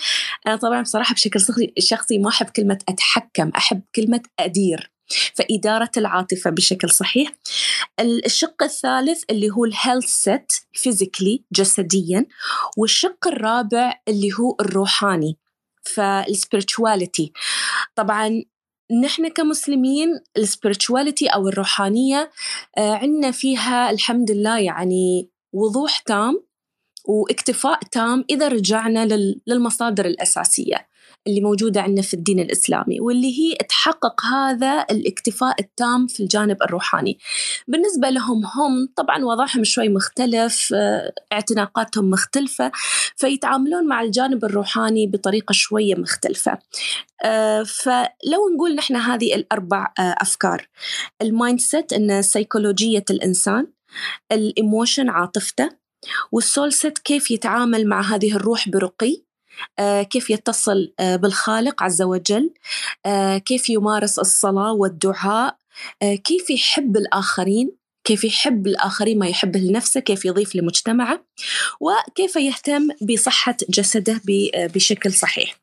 [0.47, 1.40] أنا طبعا بصراحة بشكل
[1.79, 4.90] شخصي ما أحب كلمة أتحكم أحب كلمة أدير.
[5.35, 7.33] فإدارة العاطفة بشكل صحيح.
[8.01, 12.27] الشق الثالث اللي هو ال healthset physically جسديا.
[12.77, 15.38] والشق الرابع اللي هو الروحاني
[15.83, 17.29] فالسبirituality
[17.94, 18.44] طبعا
[19.03, 22.31] نحن كمسلمين السبirituality أو الروحانية
[22.79, 26.44] آه، عندنا فيها الحمد لله يعني وضوح تام
[27.05, 30.89] واكتفاء تام إذا رجعنا للمصادر الأساسية.
[31.26, 37.18] اللي موجودة عندنا في الدين الإسلامي واللي هي تحقق هذا الاكتفاء التام في الجانب الروحاني.
[37.68, 42.72] بالنسبة لهم هم طبعا وضعهم شوي مختلف آه، اعتناقاتهم مختلفة
[43.16, 46.59] فيتعاملون مع الجانب الروحاني بطريقة شوية مختلفة.
[47.24, 50.68] آه، فلو نقول نحن هذه الأربع آه، أفكار.
[51.23, 53.66] ال mindset أن سيكولوجية الإنسان
[54.33, 55.68] ال emotion عاطفته
[56.33, 59.30] وال soulset كيف يتعامل مع هذه الروح برقي
[60.11, 62.55] كيف يتصل بالخالق عز وجل
[63.46, 65.57] كيف يمارس الصلاة والدعاء
[66.25, 71.25] كيف يحب الآخرين كيف يحب الآخرين ما يحبه لنفسه كيف يضيف لمجتمعه
[71.81, 74.20] وكيف يهتم بصحة جسده
[74.57, 75.57] بشكل صحيح.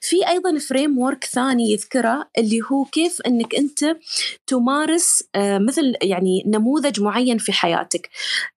[0.00, 3.96] في أيضا framework ثاني يذكره اللي هو كيف أنك أنت
[4.46, 8.10] تمارس آه، مثل يعني نموذج معين في حياتك.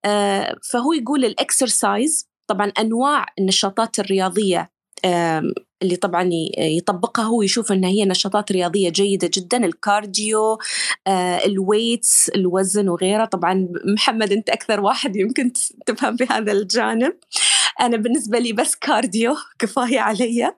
[0.06, 4.72] آه، فهو يقول ال exercise طبعا أنواع النشاطات الرياضية
[5.82, 10.58] اللي طبعا يطبقها هو يشوف إنها هي نشاطات رياضية جيدة جدا ال cardio
[11.08, 15.52] آه، ال weights الوزن وغيره طبعا محمد أنت أكثر واحد يمكن
[15.86, 17.14] تفهم في هذا الجانب.
[17.82, 20.52] أنا بالنسبة لي بس cardio كفاية علي.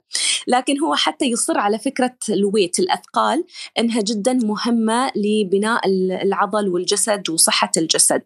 [0.48, 3.44] لكن هو حتى يصر على فكرة ال weight الأثقال
[3.80, 5.82] إنها جدا مهمة لبناء
[6.24, 8.22] العضل والجسد وصحة الجسد.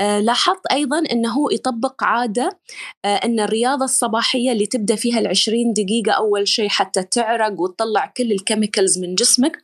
[0.00, 2.58] آه، لاحظت أيضا إنه يطبق عادة
[3.04, 8.32] آه، إن الرياضة الصباحية اللي تبدأ فيها العشرين دقيقة أول شيء حتى تعرق وتطلع كل
[8.32, 9.58] ال chemicals من جسمك.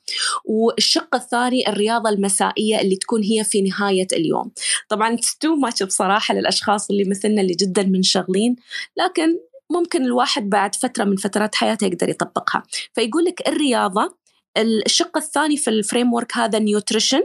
[0.45, 4.51] والشق الثاني الرياضة المسائية اللي تكون هي في نهاية اليوم.
[4.89, 8.57] طبعا too much بصراحة للأشخاص اللي مثلنا اللي جدا منشغلين
[8.97, 9.39] لكن
[9.73, 12.63] ممكن الواحد بعد فترة من فترات حياته يقدر يطبقها.
[12.95, 14.19] فيقول لك الرياضة
[14.59, 17.23] الشق الثاني في ال framework هذا nutrition.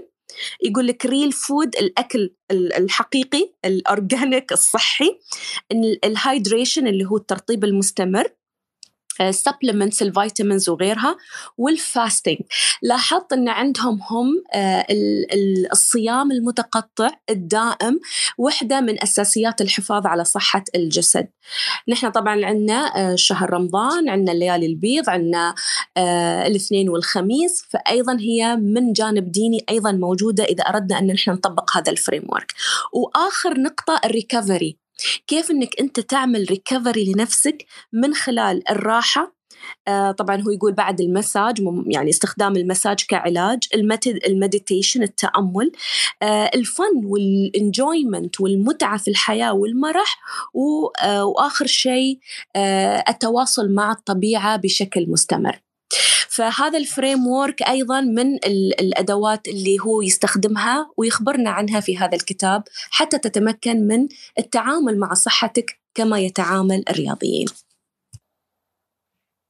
[0.64, 5.20] يقول لك real food الأكل الحقيقي ال organic الصحي.
[6.04, 8.28] ال hydration اللي هو الترطيب المستمر.
[9.32, 11.18] supplements ال vitamins وغيرها
[11.58, 12.38] وال fasting
[12.82, 14.86] لاحظت إن عندهم هم آه،
[15.72, 18.00] الصيام المتقطع الدائم
[18.38, 21.28] وحدة من أساسيات الحفاظ على صحة الجسد.
[21.88, 25.56] نحن طبعا عندنا آه، شهر رمضان عندنا الليالي البيض عندنا
[25.98, 31.78] آه، الاثنين والخميس فايضا هي من جانب ديني أيضا موجودة إذا أردنا أن نحن نطبق
[31.78, 32.54] هذا ال framework
[32.94, 34.78] وآخر نقطة ال recovery
[35.28, 39.40] كيف إنك أنت تعمل recovery لنفسك من خلال الراحة؟
[39.88, 43.60] آه طبعا هو يقول بعد المساج يعني استخدام المساج كعلاج
[44.28, 45.72] ال meditation التأمل
[46.22, 50.20] آه الفن وال enjoyment والمتعة في الحياة والمرح
[51.04, 52.20] آه وآخر شيء
[52.56, 55.69] آه التواصل مع الطبيعة بشكل مستمر.
[56.30, 58.36] فهذا ال framework أيضا من
[58.80, 64.08] الأدوات اللي هو يستخدمها ويخبرنا عنها في هذا الكتاب حتى تتمكن من
[64.40, 67.48] التعامل مع صحتك كما يتعامل الرياضيين.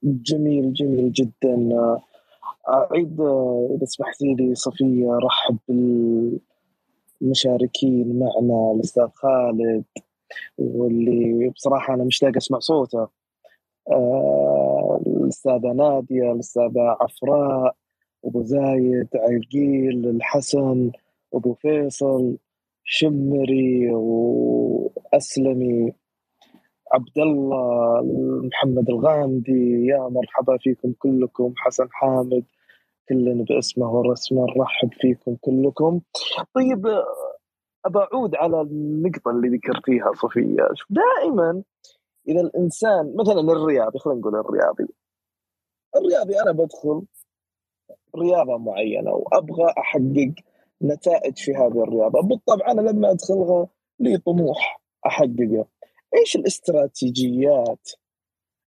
[0.04, 1.70] جميل جميل جدا
[2.70, 3.22] أعيد
[3.76, 5.58] إذا سمحتي لي صفية رحب
[7.22, 9.84] بالمشاركين معنا الأستاذ خالد
[10.58, 13.08] واللي بصراحة أنا مشتاق أسمع صوته
[13.92, 17.76] آه، الأستاذة نادية الأستاذة عفراء
[18.26, 20.92] أبو زايد عقيل الحسن
[21.34, 22.38] أبو فيصل
[22.84, 25.94] شمري وأسلمي
[26.92, 28.02] عبد الله
[28.44, 32.44] محمد الغامدي يا مرحبا فيكم كلكم حسن حامد
[33.10, 36.02] كلنا باسمه ورسمه نرحب فيكم كلكم.
[36.54, 36.88] طيب
[37.86, 40.68] ابى اعود على النقطة اللي ذكرتيها صفية.
[40.90, 41.64] دائما
[42.30, 44.88] إذا الإنسان مثلا الرياضي خلينا نقول الرياضي.
[45.96, 47.06] الرياضي أنا بدخل
[48.16, 50.34] رياضة معينة وأبغى أحقق
[50.82, 52.22] نتائج في هذه الرياضة.
[52.22, 53.68] بالطبع أنا لما أدخلها
[54.00, 55.66] لي طموح احققه
[56.16, 57.90] إيش الاستراتيجيات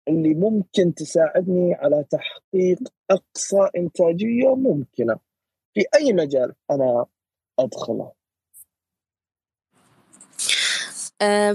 [0.07, 2.79] اللي ممكن تساعدني على تحقيق
[3.11, 5.15] أقصى إنتاجية ممكنة
[5.73, 7.05] في أي مجال أنا
[7.59, 8.13] ادخله آه،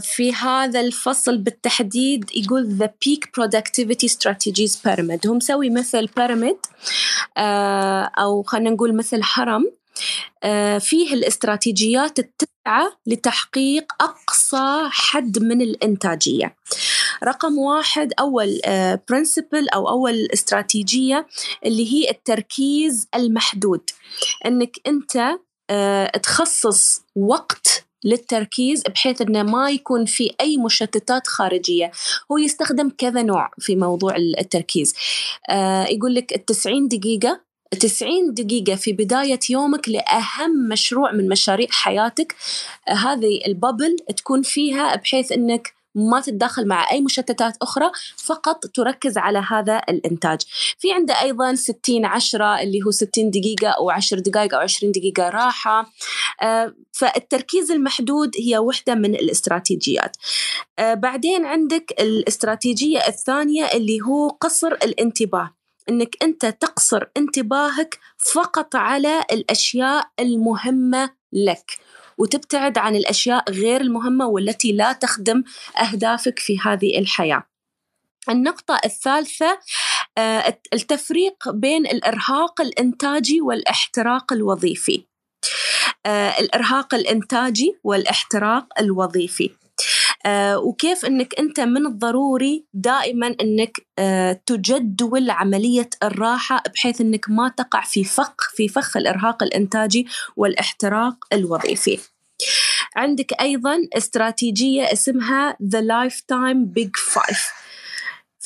[0.01, 5.27] في هذا الفصل بالتحديد يقول The Peak Productivity Strategies Pyramid.
[5.27, 6.57] هو مسوي مثل بيراميد
[7.37, 9.73] آه، أو خلينا نقول مثل هرم
[10.43, 16.57] آه، فيه الاستراتيجيات التسعة لتحقيق أقصى حد من الإنتاجية.
[17.25, 18.61] رقم واحد أول
[19.09, 21.27] برنسبل أو أول استراتيجية
[21.65, 23.91] اللي هي التركيز المحدود.
[24.47, 25.39] أنك أنت
[26.23, 31.91] تخصص وقت للتركيز بحيث إنه ما يكون في أي مشتتات خارجية.
[32.33, 34.95] هو يستخدم كذا نوع في موضوع التركيز.
[35.51, 37.41] آه يقول لك التسعين دقيقة
[37.81, 42.35] 90 دقيقة في بداية يومك لأهم مشروع من مشاريع حياتك.
[42.89, 49.19] آه هذه البابل تكون فيها بحيث أنك ما تتدخل مع أي مشتتات أخرى فقط تركز
[49.19, 50.41] على هذا الإنتاج.
[50.79, 55.29] في عنده أيضا 60 10 اللي هو 60 دقيقة أو 10 دقائق أو 20 دقيقة
[55.29, 55.93] راحة.
[56.43, 60.17] آه، فالتركيز المحدود هي وحدة من الاستراتيجيات.
[60.79, 65.55] آه، بعدين عندك الاستراتيجية الثانية اللي هو قصر الانتباه.
[65.89, 67.99] إنك أنت تقصر انتباهك
[68.35, 71.79] فقط على الأشياء المهمة لك.
[72.19, 75.45] وتبتعد عن الأشياء غير المهمة والتي لا تخدم
[75.83, 77.43] أهدافك في هذه الحياة.
[78.29, 79.59] النقطة الثالثة
[80.19, 85.07] آه، التفريق بين الإرهاق الإنتاجي والإحتراق الوظيفي
[86.07, 89.51] آه، الإرهاق الإنتاجي والإحتراق الوظيفي
[90.57, 93.87] وكيف إنك أنت من الضروري دائما إنك
[94.47, 100.07] تجدول عملية الراحة بحيث إنك ما تقع في فخ في فخ الإرهاق الإنتاجي
[100.37, 101.99] والإحتراق الوظيفي.
[102.97, 107.65] عندك أيضا استراتيجية اسمها The Lifetime Big Five.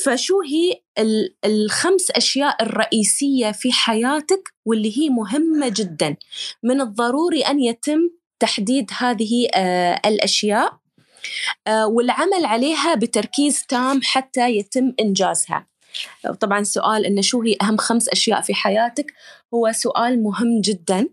[0.04, 0.80] فشو هي
[1.44, 6.16] الخمس أشياء الرئيسية في حياتك واللي هي مهمة جدا؟
[6.62, 8.10] من الضروري أن يتم
[8.40, 10.66] تحديد هذه آه، الأشياء.
[10.66, 10.80] آه،
[11.86, 15.66] والعمل عليها بتركيز تام حتى يتم إنجازها.
[16.40, 19.14] طبعا سؤال إن شو هي أهم خمس أشياء في حياتك؟
[19.54, 21.08] هو سؤال مهم جدا.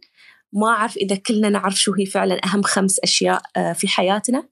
[0.53, 4.43] ما أعرف إذا كلنا نعرف شو هي فعلا أهم خمس أشياء آه، في حياتنا.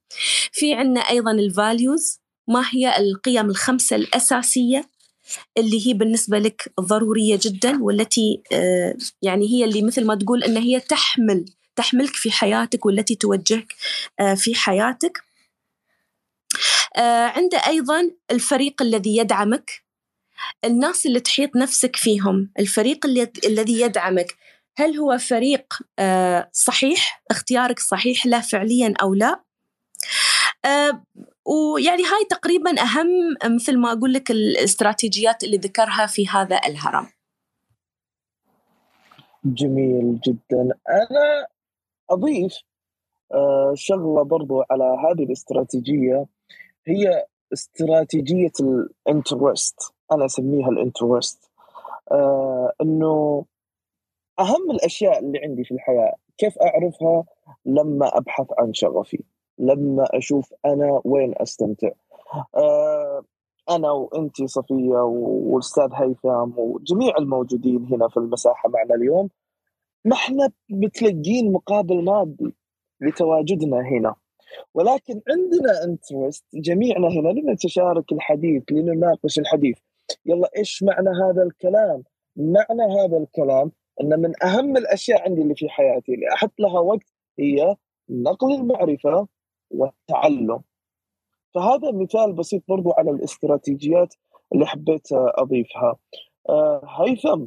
[0.52, 4.90] في عنا أيضا الفاليوز ما هي القيم الخمسة الأساسية؟
[5.58, 10.58] اللي هي بالنسبة لك ضرورية جدا والتي آه، يعني هي اللي مثل ما تقول أن
[10.58, 11.46] هي تحمل
[11.76, 13.74] تحملك في حياتك والتي توجهك
[14.20, 15.18] آه، في حياتك.
[15.18, 15.33] آه،
[17.36, 19.84] عنده أيضا الفريق الذي يدعمك
[20.66, 23.06] الناس اللي تحيط نفسك فيهم الفريق
[23.46, 24.36] الذي يدعمك.
[24.78, 25.74] هل هو فريق
[26.52, 29.44] صحيح؟ اختيارك صحيح لا فعليا أو لا؟
[31.46, 33.08] ويعني هاي تقريبا أهم
[33.46, 37.08] مثل ما أقول لك الاستراتيجيات اللي ذكرها في هذا الهرم.
[39.46, 40.62] جميل جدا.
[40.90, 41.48] أنا
[42.10, 42.54] أضيف
[43.34, 46.26] آه، شغلة برضو على هذه الاستراتيجية.
[46.88, 51.52] هي استراتيجية ال interest أنا أسميها ال interest
[52.12, 53.46] آه، أنه
[54.40, 57.24] أهم الأشياء اللي عندي في الحياة كيف أعرفها؟
[57.66, 59.24] لما أبحث عن شغفي
[59.58, 61.92] لما أشوف أنا وين أستمتع.
[62.56, 63.24] آه،
[63.70, 69.30] أنا وانت صفية والأستاذ هيثم وجميع الموجودين هنا في المساحة معنا اليوم
[70.06, 72.56] ما إحنا متلقين مقابل مادي
[73.02, 74.16] لتواجدنا هنا.
[74.74, 79.78] ولكن عندنا انترست جميعنا هنا لنتشارك الحديث لنناقش الحديث.
[80.26, 82.04] يلا إيش معنى هذا الكلام؟
[82.36, 87.14] معنى هذا الكلام إن من أهم الأشياء عندي اللي في حياتي اللي أحط لها وقت
[87.40, 87.76] هي
[88.10, 89.28] نقل المعرفة
[89.72, 90.62] والتعلم.
[91.56, 94.14] فهذا مثال بسيط برضو على الاستراتيجيات
[94.54, 95.96] اللي حبيت أضيفها.
[96.50, 97.46] آه، هيثم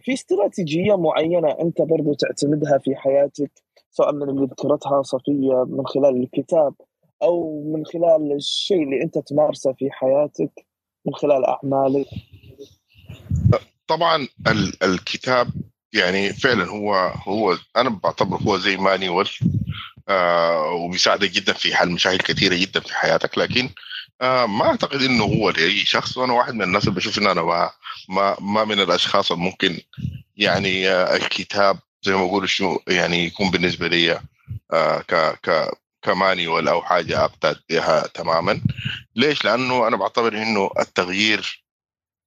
[0.00, 3.50] في استراتيجية معينة أنت برضو تعتمدها في حياتك
[3.90, 6.74] سواء من اللي ذكرتها صفية من خلال الكتاب
[7.22, 10.66] أو من خلال الشيء اللي أنت تمارسه في حياتك
[11.06, 12.06] من خلال أعمالك؟
[13.88, 14.28] طبعا
[14.82, 15.48] الكتاب
[15.92, 16.94] يعني فعلا هو
[17.28, 19.28] هو أنا بعتبره هو زي مانيوال
[20.08, 23.70] آه وبيساعدك جدا في حل مشاكل كثيرة جدا في حياتك لكن آه
[24.22, 26.16] ما أعتقد إنه هو لأي شخص.
[26.16, 27.70] وأنا واحد من الناس اللي بشوف إن أنا ما
[28.40, 29.80] ما, من الأشخاص الممكن
[30.36, 34.20] يعني آه الكتاب زي ما بقول شو يعني يكون بالنسبة لي
[34.72, 35.70] آه ك ك
[36.02, 38.60] كمانيوال أو حاجة اقتد بها تماما.
[39.16, 41.64] ليش؟ لأنه أنا بعتبر إنه التغيير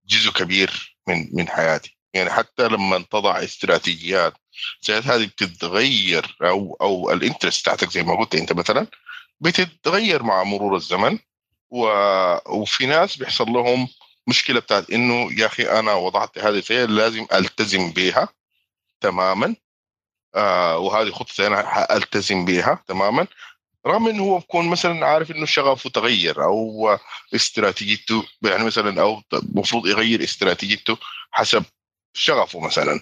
[0.08, 1.98] جزء كبير من من حياتي.
[2.14, 4.34] يعني حتى لما تضع استراتيجيات
[4.82, 8.88] زي هذه بتتغير أو أو الإنترست بتاعتك زي ما قلت أنت مثلا
[9.42, 11.20] بتتغير مع مرور الزمن.
[11.72, 11.84] و...
[12.56, 13.88] وفي ناس بيحصل لهم
[14.28, 18.30] مشكلة بتاعت إنه يا أخي أنا وضعت هذه الشيء لازم ألتزم بها
[19.02, 19.56] تماما.
[20.36, 23.28] آه وهذه خطتي أنا التزم بها تماما.
[23.88, 26.98] رغم إنه هو بكون مثلا عارف إنه شغفه تغير أو
[27.36, 30.98] استراتيجيته يعني مثلا أو المفروض يغير استراتيجيته
[31.32, 31.64] حسب
[32.14, 33.00] شغفه مثلا.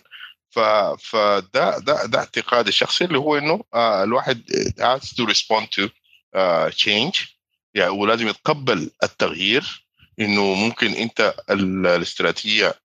[0.49, 0.59] ف
[0.99, 4.43] فده ده ده اعتقادي الشخصي اللي هو إنه آه الواحد
[4.79, 5.89] has to respond to
[6.35, 7.36] uh, change.
[7.77, 9.87] يعني ولازم يتقبل التغيير
[10.19, 12.75] إنه ممكن أنت الاستراتيجية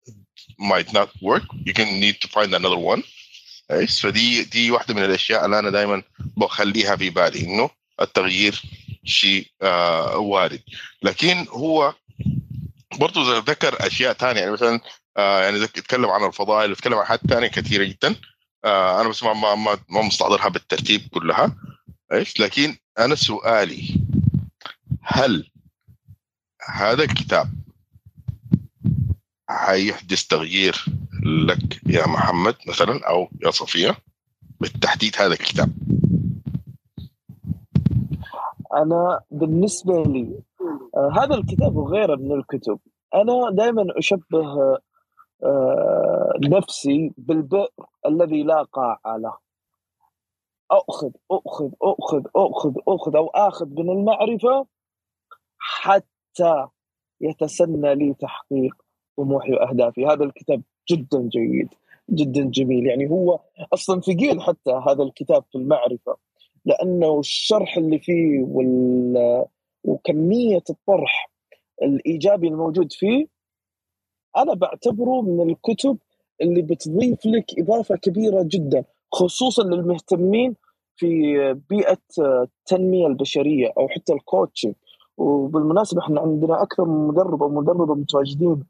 [0.61, 1.45] might not work.
[1.66, 3.03] You can need to find another one.
[3.70, 6.03] كويس فدي دي واحدة من الأشياء اللي أنا دائما
[6.36, 7.70] بخليها في بالي إنه
[8.01, 8.62] التغيير
[9.05, 10.62] شيء آه وارد.
[11.03, 11.95] لكن هو
[12.99, 14.80] برضه ذكر أشياء ثانية يعني مثلا
[15.16, 18.14] آه يعني يتكلم عن الفضائل يتكلم عن حاجات ثانية كثيرة جدا.
[18.64, 21.57] آه أنا بس ما ما ما مستحضرها بالترتيب كلها.
[22.12, 24.01] إيش لكن أنا سؤالي
[25.03, 25.50] هل
[26.68, 27.46] هذا الكتاب
[29.48, 30.84] حيحدث تغيير
[31.48, 33.96] لك يا محمد مثلا أو يا صفية
[34.61, 35.68] بالتحديد هذا الكتاب؟
[38.74, 40.42] أنا بالنسبة لي
[40.96, 42.78] آه هذا الكتاب وغيره من الكتب.
[43.14, 44.78] أنا دائما أشبه
[45.44, 47.68] آه، نفسي بالبئر
[48.07, 49.36] الذي لا قاع له.
[50.70, 54.66] أخذ أخذ أخذ أخذ أخذ أو آخذ من المعرفة
[55.64, 56.66] حتى
[57.20, 58.74] يتسنى لي تحقيق
[59.16, 60.06] طموحي وأهدافي.
[60.06, 61.68] هذا الكتاب جدا جيد
[62.10, 62.86] جدا جميل.
[62.86, 63.40] يعني هو
[63.72, 66.16] أصلا ثقيل حتى هذا الكتاب في المعرفة
[66.64, 69.44] لأنه الشرح اللي فيه وال...
[69.84, 71.30] وكمية الطرح
[71.82, 73.26] الإيجابي الموجود فيه
[74.36, 75.98] أنا بعتبره من الكتب
[76.40, 80.56] اللي بتضيف لك إضافة كبيرة جدا خصوصا للمهتمين
[80.96, 81.34] في
[81.70, 84.74] بيئة التنمية البشرية أو حتى الكوتشنج
[85.16, 88.64] وبالمناسبة إحنا عندنا أكثر من مدرب أو مدربة متواجدين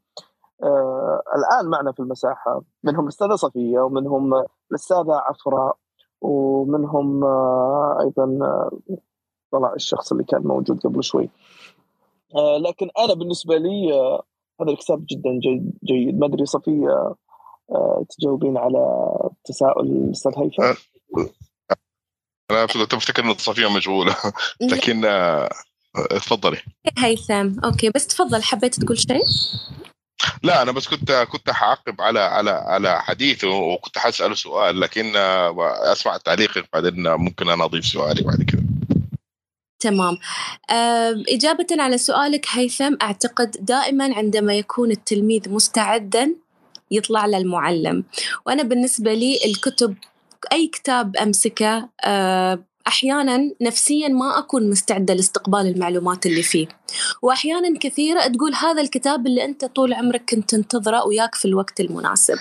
[0.63, 5.77] آه الآن معنا في المساحة منهم الأستاذة صفية ومنهم الأستاذة عفراء
[6.21, 8.71] ومنهم آه أيضا آه
[9.51, 11.29] طلع الشخص اللي كان موجود قبل شوي.
[12.35, 14.23] آه لكن أنا بالنسبة لي آه
[14.61, 16.19] هذا الكتاب جدا جيد, جيد.
[16.19, 17.15] ما أدري صفية
[17.71, 19.11] آه تجاوبين على
[19.45, 20.75] تساؤل الاستاذ هيثم آه،
[22.51, 22.63] أنا
[22.93, 24.15] أفتكر إن صفية مشغوله
[24.71, 25.05] لكن
[25.95, 26.57] آه تفضلي
[26.97, 29.23] هيثم أوكي بس تفضل حبيت تقول شيء؟
[30.43, 35.11] لا أنا بس كنت كنت حعقب على على على حديثه وكنت حاساله سؤال لكن
[35.91, 38.63] أسمع تعليقك بعدين ممكن أنا أضيف سؤالي بعد كذا
[39.79, 40.17] تمام.
[41.29, 46.35] إجابة على سؤالك هيثم أعتقد دائما عندما يكون التلميذ مستعدا
[46.91, 48.03] يطلع للمعلم.
[48.45, 49.95] وأنا بالنسبة لي الكتب
[50.51, 51.89] أي كتاب أمسكه
[52.87, 56.67] أحيانا نفسيا ما أكون مستعدة لاستقبال المعلومات اللي فيه.
[57.21, 62.35] وأحيانا كثيرة تقول هذا الكتاب اللي أنت طول عمرك كنت تنتظره وياك في الوقت المناسب.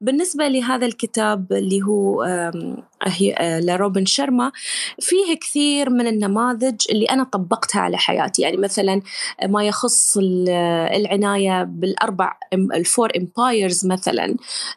[0.00, 4.52] بالنسبة لهذا الكتاب اللي هو آه، لروبن شرما
[5.00, 8.42] فيه كثير من النماذج اللي أنا طبقتها على حياتي.
[8.42, 9.02] يعني مثلا
[9.44, 14.36] ما يخص العناية بالأربع ال four empires مثلا.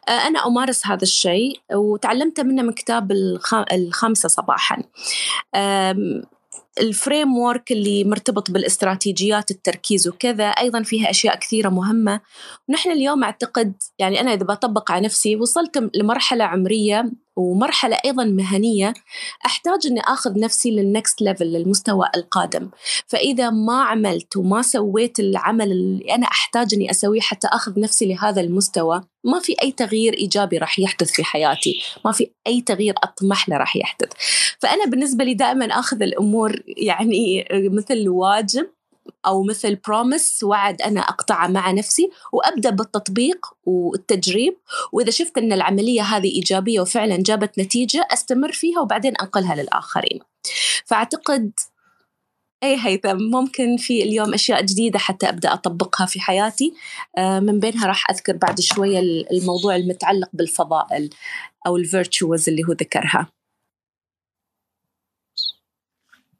[0.09, 3.11] آه، أنا أمارس هذا الشيء وتعلمته منه من كتاب
[3.71, 4.83] الخامسة صباحا.
[6.79, 12.21] ال framework اللي مرتبط بالاستراتيجيات التركيز وكذا أيضا فيها أشياء كثيرة مهمة.
[12.69, 18.93] ونحن اليوم أعتقد يعني أنا إذا بطبق على نفسي وصلت لمرحلة عمرية ومرحلة أيضا مهنية
[19.45, 22.69] أحتاج أني أخذ نفسي لل next level للمستوى القادم.
[23.07, 28.41] فإذا ما عملت وما سويت العمل اللي أنا أحتاج أني أسويه حتى أخذ نفسي لهذا
[28.41, 31.81] المستوى ما في أي تغيير إيجابي راح يحدث في حياتي.
[32.05, 34.09] ما في أي تغيير أطمح له راح يحدث.
[34.59, 38.69] فأنا بالنسبة لي دائما أخذ الأمور يعني مثل واجب.
[39.25, 44.57] أو مثل promise وعد أنا أقطعه مع نفسي وأبدأ بالتطبيق والتجريب.
[44.91, 50.19] وإذا شفت أن العملية هذه إيجابية وفعلا جابت نتيجة أستمر فيها وبعدين أنقلها للآخرين.
[50.85, 51.51] فأعتقد
[52.63, 56.73] أي هيثم ممكن في اليوم أشياء جديدة حتى أبدأ أطبقها في حياتي.
[57.17, 58.99] آه، من بينها راح أذكر بعد شوية
[59.31, 61.09] الموضوع المتعلق بالفضائل
[61.67, 63.27] أو ال virtues اللي هو ذكرها.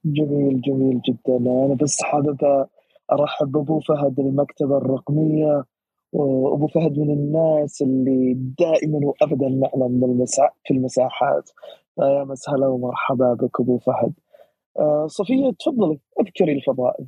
[0.06, 1.38] جميل جميل جدا.
[1.38, 2.68] أنا بس حابب
[3.12, 5.66] أرحب بأبو فهد المكتبة الرقمية
[6.14, 10.26] وأبو فهد من الناس اللي دائما وأبدا معنا.
[10.66, 11.50] في المساحات.
[12.00, 14.14] يا مسهلا ومرحبا بك أبو فهد.
[14.80, 17.08] آه صفية تفضلي اذكري الفضائل.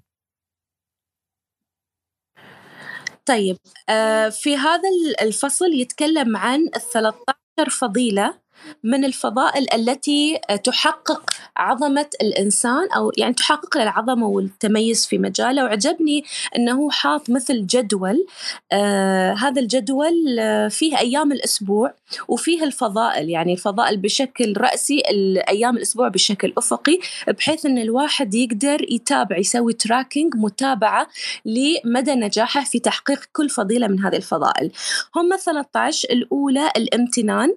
[3.25, 3.57] طيب
[3.89, 4.89] آه في هذا
[5.21, 8.42] الفصل يتكلم عن ال 13 فضيلة
[8.83, 15.63] من الفضائل التي تحقق عظمة الإنسان أو يعني تحقق له العظمة والتميز في مجاله.
[15.63, 16.23] وعجبني
[16.57, 18.25] أنه حاط مثل جدول
[18.71, 21.93] آه هذا الجدول آه فيه أيام الأسبوع
[22.27, 23.29] وفيه الفضائل.
[23.29, 25.03] يعني الفضائل بشكل رأسي
[25.49, 31.07] أيام الأسبوع بشكل أفقي بحيث أن الواحد يقدر يتابع يسوي تراكنج متابعة
[31.45, 34.71] لمدى نجاحه في تحقيق كل فضيلة من هذه الفضائل.
[35.15, 37.55] هم 13 الأولى الامتنان.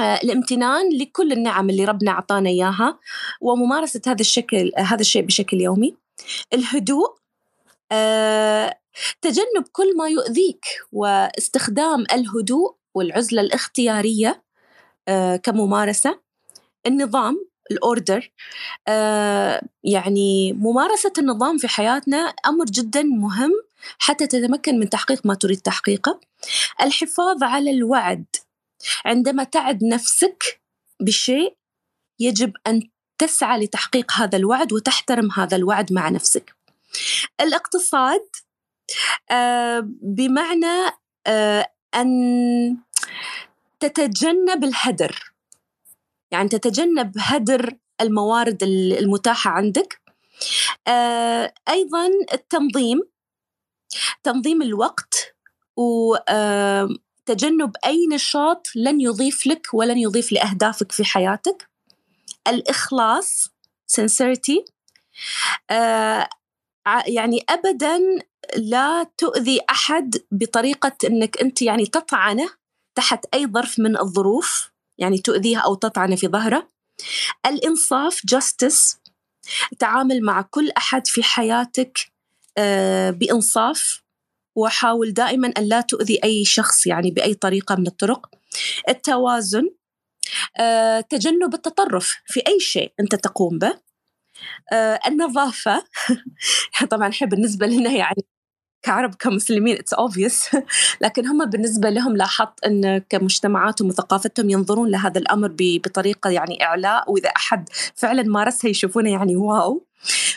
[0.00, 2.98] الامتنان لكل النعم اللي ربنا أعطانا إياها
[3.40, 5.96] وممارسة هذا الشكل هذا الشيء بشكل يومي.
[6.52, 7.14] الهدوء
[7.92, 8.78] آه،
[9.22, 14.42] تجنب كل ما يؤذيك واستخدام الهدوء والعزلة الاختيارية
[15.08, 16.20] آه، كممارسة.
[16.86, 18.32] النظام الأوردر
[19.84, 22.16] يعني ممارسة النظام في حياتنا
[22.46, 23.52] أمر جدا مهم
[23.98, 26.20] حتى تتمكن من تحقيق ما تريد تحقيقه.
[26.82, 28.24] الحفاظ على الوعد.
[29.04, 30.60] عندما تعد نفسك
[31.00, 31.56] بشيء
[32.20, 36.56] يجب أن تسعى لتحقيق هذا الوعد وتحترم هذا الوعد مع نفسك.
[37.40, 38.28] الاقتصاد
[39.30, 40.90] آه بمعنى
[41.26, 42.78] آه أن
[43.80, 45.32] تتجنب الهدر.
[46.30, 50.00] يعني تتجنب هدر الموارد المتاحة عندك.
[50.88, 53.02] آه أيضا التنظيم
[54.22, 55.34] تنظيم الوقت
[55.76, 56.14] و
[57.26, 61.70] تجنب أي نشاط لن يضيف لك ولن يضيف لأهدافك في حياتك.
[62.48, 63.48] الإخلاص
[64.00, 64.64] sincerity
[65.70, 66.28] آه
[67.06, 67.98] يعني ابدا
[68.56, 72.50] لا تؤذي أحد بطريقة إنك أنت يعني تطعنه
[72.94, 76.68] تحت أي ظرف من الظروف يعني تؤذيه أو تطعنه في ظهره.
[77.46, 78.96] الإنصاف justice
[79.78, 82.12] تعامل مع كل أحد في حياتك
[82.58, 84.01] آه، بإنصاف.
[84.56, 88.26] وحاول دائما أن لا تؤذي أي شخص يعني بأي طريقة من الطرق.
[88.88, 89.70] التوازن
[90.60, 93.80] آه، تجنب التطرف في أي شيء أنت تقوم به.
[94.72, 95.84] آه، النظافة.
[96.90, 98.26] طبعا بالنسبة لنا يعني
[98.82, 100.56] كعرب كمسلمين it's obvious
[101.02, 107.28] لكن هم بالنسبة لهم لاحظت إن كمجتمعاتهم وثقافتهم ينظرون لهذا الأمر بطريقة يعني إعلاء وإذا
[107.28, 109.86] أحد فعلا مارسها يشوفونه يعني wow.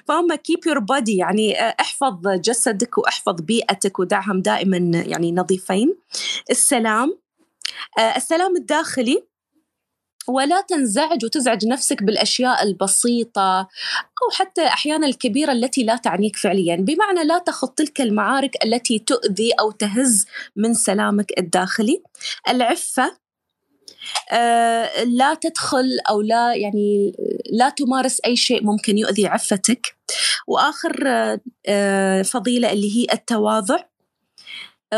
[0.08, 5.96] فهم keep your body يعني آه، احفظ جسدك واحفظ بيئتك ودعهم دائما يعني نظيفين.
[6.52, 7.18] السلام
[7.98, 9.24] آه، السلام الداخلي
[10.28, 13.60] ولا تنزعج وتزعج نفسك بالأشياء البسيطة
[14.24, 19.52] أو حتى أحيانا الكبيرة التي لا تعنيك فعليا، بمعنى لا تخض تلك المعارك التي تؤذي
[19.52, 22.02] أو تهز من سلامك الداخلي.
[22.50, 23.18] العفة
[24.32, 27.16] آه لا تدخل أو لا يعني
[27.52, 29.96] لا تمارس أي شيء ممكن يؤذي عفتك.
[30.48, 31.04] وآخر
[31.66, 33.95] آه فضيلة اللي هي التواضع آه،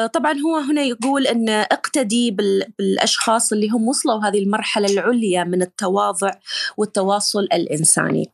[0.05, 6.31] طبعا هو هنا يقول أن اقتدي بالأشخاص اللي هم وصلوا هذه المرحلة العليا من التواضع
[6.77, 8.31] والتواصل الإنساني.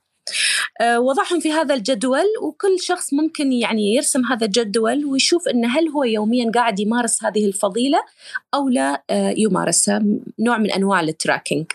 [0.82, 5.88] آه، وضعهم في هذا الجدول وكل شخص ممكن يعني يرسم هذا الجدول ويشوف انه هل
[5.88, 8.00] هو يوميا قاعد يمارس هذه الفضيلة
[8.54, 10.04] أو لا آه، يمارسها
[10.40, 11.66] نوع من أنواع التراكينج.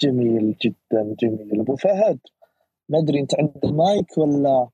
[0.00, 2.18] جميل جدا جميل أبو فهد
[2.88, 4.68] ما أدري أنت عندك مايك ولا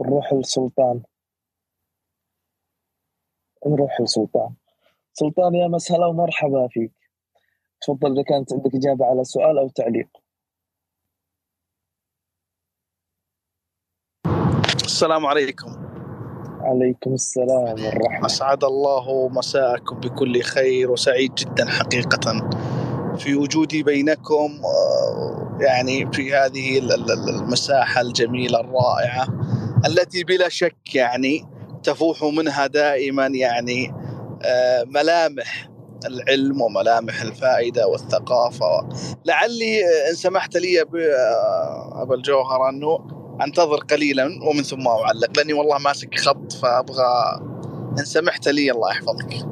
[0.00, 1.00] نروح لسلطان
[3.66, 4.50] نروح لسلطان.
[5.12, 6.92] سلطان يا مسهلا ومرحبا فيك.
[7.80, 10.08] تفضل إذا كانت عندك إجابة على سؤال أو تعليق.
[14.84, 15.70] السلام عليكم.
[16.60, 18.26] عليكم السلام والرحمة.
[18.26, 22.50] أسعد الله مساءكم بكل خير وسعيد جدا حقيقة.
[23.16, 26.78] في وجودي بينكم آه، يعني في هذه
[27.28, 29.26] المساحة الجميلة الرائعة
[29.86, 31.53] التي بلا شك يعني
[31.84, 33.92] تفوح منها دائما يعني
[34.44, 35.70] آه، ملامح
[36.06, 38.88] العلم وملامح الفائدة والثقافة.
[39.24, 42.98] لعلي آه، إن سمحت لي آه، ابا الجوهر أنه
[43.46, 47.40] أنتظر قليلا ومن ثم أعلق لأني والله ماسك خط فأبغى
[47.98, 49.46] إن سمحت لي الله يحفظك.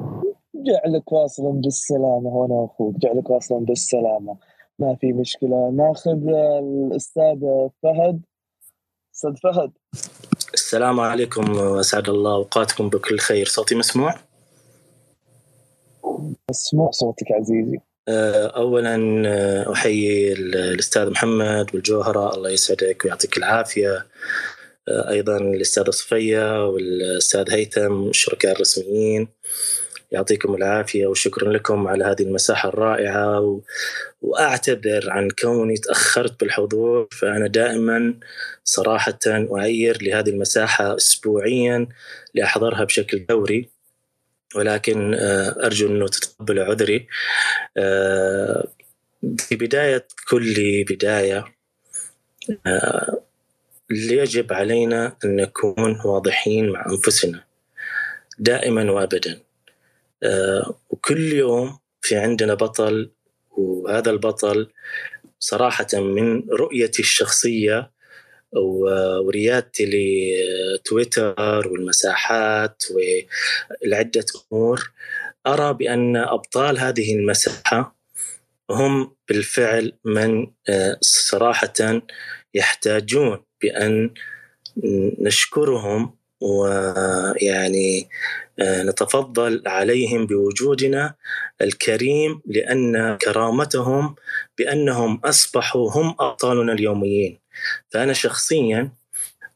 [0.55, 4.37] جعلك واصلا بالسلامة وأنا أخوك جعلك واصلا بالسلامة.
[4.79, 5.71] ما في مشكلة.
[5.71, 6.29] ناخذ
[6.63, 7.41] الاستاذ
[7.83, 8.21] فهد.
[9.23, 9.71] أستاذ فهد.
[10.55, 13.47] السلام عليكم واسعد الله أوقاتكم بكل خير.
[13.47, 14.15] صوتي مسموع؟
[16.51, 17.79] مسموع صوتك عزيزي.
[18.09, 22.35] آه، اولا آه، أحيي الأستاذ محمد والجوهرة.
[22.35, 24.07] الله يسعدك ويعطيك العافية.
[24.89, 29.29] آه، أيضا الأستاذة صفية والأستاذ هيثم الشركاء الرسميين.
[30.13, 33.61] يعطيكم العافية وشكرا لكم على هذه المساحة الرائعة و...
[34.23, 38.15] وأعتذر عن كوني تأخرت بالحضور فأنا دائما
[38.65, 41.87] صراحة أعير لهذه المساحة اسبوعيا
[42.35, 43.69] لأحضرها بشكل دوري
[44.55, 47.07] ولكن آه، أرجو أنه تتقبلوا عذري.
[47.77, 48.69] آه،
[49.39, 51.45] في بداية كل بداية
[52.67, 53.23] آه،
[53.91, 57.45] يجب علينا أن نكون واضحين مع أنفسنا
[58.39, 59.41] دائما وابدا.
[60.91, 63.13] وكل يوم في عندنا بطل
[63.51, 64.71] وهذا البطل
[65.39, 67.93] صراحة من رؤيتي الشخصية
[69.25, 74.93] وريادتي لتويتر والمساحات ولعدة أمور
[75.47, 77.97] أرى بأن أبطال هذه المساحة
[78.71, 82.03] هم بالفعل من آه، صراحة
[82.55, 84.15] يحتاجون بأن
[85.21, 88.09] نشكرهم ويعني
[88.61, 91.15] آه، نتفضل عليهم بوجودنا
[91.61, 94.15] الكريم لأن كرامتهم
[94.59, 97.39] بأنهم أصبحوا هم أبطالنا اليوميين.
[97.91, 98.91] فأنا شخصيا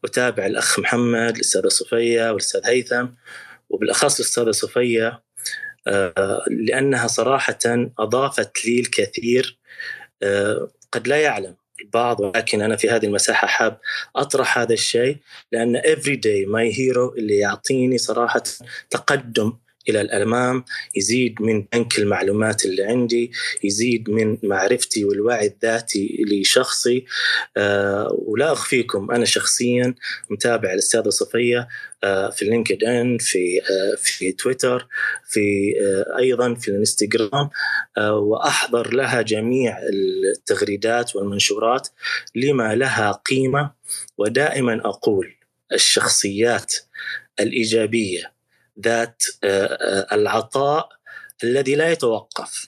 [0.05, 3.05] أتابع الأخ محمد، الأستاذة صفية والأستاذ هيثم
[3.69, 5.23] وبالأخص الأستاذة صفية
[5.87, 7.59] آه، لأنها صراحة
[7.99, 9.59] أضافت لي الكثير
[10.23, 13.79] آه، قد لا يعلم البعض ولكن أنا في هذه المساحة حاب
[14.15, 15.17] أطرح هذا الشيء
[15.51, 18.43] لأن everyday my hero اللي يعطيني صراحة
[18.89, 19.53] تقدم.
[19.89, 20.63] إلى الامام
[20.95, 23.31] يزيد من بنك المعلومات اللي عندي
[23.63, 27.05] يزيد من معرفتي والوعي الذاتي لشخصي.
[27.57, 29.95] آه ولا أخفيكم أنا شخصيا
[30.29, 31.67] متابع الاستاذه صفية
[32.03, 34.87] آه في لينكد ان في آه في تويتر
[35.29, 37.49] في آه أيضا في الإنستغرام.
[37.97, 39.77] آه وأحضر لها جميع
[40.37, 41.87] التغريدات والمنشورات
[42.35, 43.77] لما لها قيمة.
[44.17, 45.33] ودائما أقول
[45.73, 46.75] الشخصيات
[47.39, 48.36] الإيجابية
[48.79, 50.89] ذات آه، آه، العطاء
[51.43, 52.67] الذي لا يتوقف.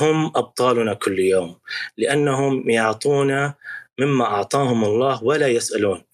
[0.00, 1.58] هم أبطالنا كل يوم
[1.96, 3.54] لأنهم يعطونا
[3.98, 6.04] مما أعطاهم الله ولا يسألون.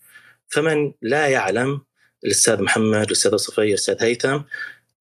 [0.48, 1.80] فمن لا يعلم
[2.24, 4.38] الأستاذ محمد الأستاذ صفيه الأستاذ هيثم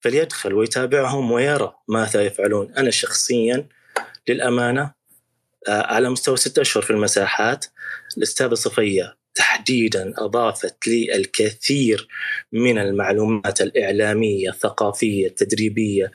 [0.01, 2.73] فليدخل ويتابعهم ويرى ماذا يفعلون.
[2.77, 3.67] أنا شخصيا
[4.27, 4.93] للأمانة
[5.67, 7.65] آه، على مستوى ستة أشهر في المساحات
[8.17, 12.07] الأستاذة صفية تحديدا أضافت لي الكثير
[12.51, 16.11] من المعلومات الإعلامية الثقافية التدريبية.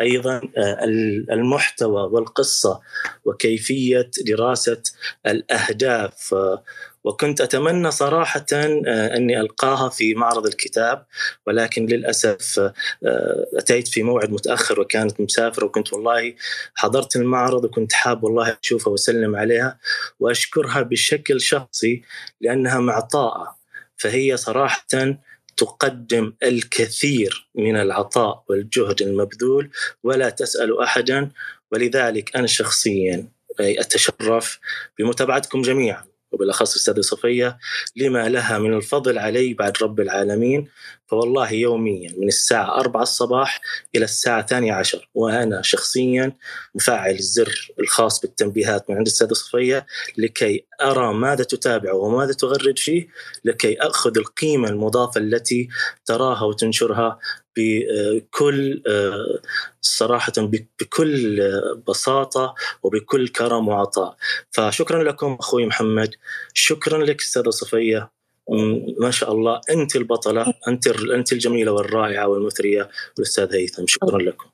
[0.00, 0.84] أيضا آه،
[1.30, 2.80] المحتوى والقصة
[3.24, 4.82] وكيفية دراسة
[5.26, 6.62] الأهداف آه،
[7.04, 11.06] وكنت أتمنى صراحة آه، أني ألقاها في معرض الكتاب
[11.46, 16.34] ولكن للأسف آه، أتيت في موعد متأخر وكانت مسافرة وكنت والله
[16.74, 19.78] حضرت المعرض وكنت حاب والله أشوفها وأسلم عليها
[20.20, 22.02] وأشكرها بشكل شخصي
[22.40, 23.60] لأنها معطاءة.
[23.96, 24.86] فهي صراحة
[25.56, 29.70] تقدم الكثير من العطاء والجهد المبذول
[30.02, 31.30] ولا تسأل احدا
[31.72, 33.28] ولذلك أنا شخصيا
[33.60, 34.58] أتشرف
[34.98, 36.09] بمتابعتكم جميعا.
[36.32, 37.58] وبالأخص السيده صفية
[37.96, 40.68] لما لها من الفضل علي بعد رب العالمين
[41.10, 43.60] فوالله يوميا من الساعة 4 الصباح
[43.94, 46.36] إلى الساعة 12 وأنا شخصيا
[46.74, 49.86] مفعل الزر الخاص بالتنبيهات من عند السيدة صفية
[50.18, 53.08] لكي أرى ماذا تتابع وماذا تغرد فيه
[53.44, 55.68] لكي أخذ القيمة المضافة التي
[56.06, 57.18] تراها وتنشرها
[57.56, 58.82] بكل
[59.80, 60.32] صراحة
[60.80, 61.40] بكل
[61.88, 64.16] بساطة وبكل كرم وعطاء.
[64.50, 66.14] فشكرا لكم أخوي محمد.
[66.54, 68.19] شكرا لك أستاذة صفية.
[69.00, 72.88] ما شاء الله أنت البطلة أنت أنت الجميلة والرائعة والمثرية
[73.18, 73.86] والأستاذ هيثم.
[73.86, 74.46] شكرا لكم.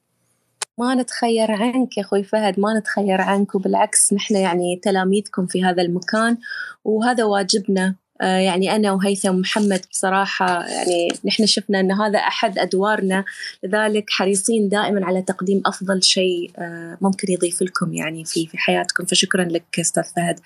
[0.79, 5.83] ما نتخير عنك يا أخوي فهد ما نتخير عنك وبالعكس نحن يعني تلاميذكم في هذا
[5.83, 6.39] المكان
[6.85, 7.95] وهذا واجبنا.
[8.21, 13.25] آه، يعني أنا وهيثم محمد بصراحة يعني نحن شفنا أن هذا أحد أدوارنا
[13.63, 19.05] لذلك حريصين دائما على تقديم أفضل شيء آه، ممكن يضيف لكم يعني في في حياتكم.
[19.05, 20.41] فشكرا لك أستاذ فهد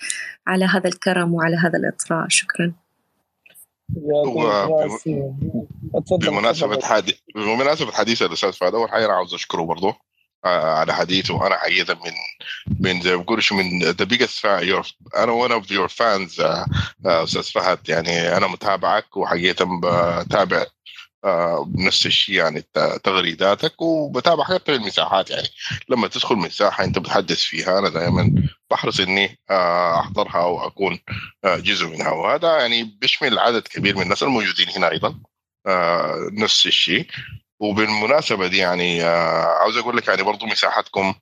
[0.47, 2.29] على هذا الكرم وعلى هذا الإطراء.
[2.29, 2.73] شكرا.
[6.11, 9.97] بمناسبة حديث بمناسبة حديث الأستاذ فهد أول حاجة أنا عاوز أشكره برضه
[10.45, 11.47] آه، على حديثه.
[11.47, 12.13] أنا حقيقة من
[12.81, 14.47] من زي ما بقول من the biggest
[15.17, 16.43] أنا one of your fans
[17.07, 17.89] أستاذ فهد.
[17.89, 20.67] يعني أنا متابعك وحقيقة بتابع
[21.67, 22.65] بنفس الشيء يعني
[23.05, 25.49] تغريداتك وبتابع حتى المساحات يعني.
[25.89, 28.35] لما تدخل مساحة أنت بتحدث فيها أنا دائما
[28.71, 30.99] بحرص إني آه، أحضرها واكون
[31.47, 32.11] جزء منها.
[32.11, 35.21] وهذا يعني بيشمل عدد كبير من الناس الموجودين هنا أيضا
[36.33, 37.07] نفس الشيء.
[37.61, 41.15] وبالمناسبة دي يعني آه، عاوز أقول لك يعني برضو مساحتكم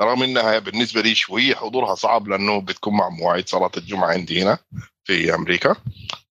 [0.00, 4.58] رغم إنها بالنسبة لي شوية حضورها صعب لأنه بتكون مع مواعيد صلاة الجمعة عندي هنا
[5.04, 5.76] في أمريكا.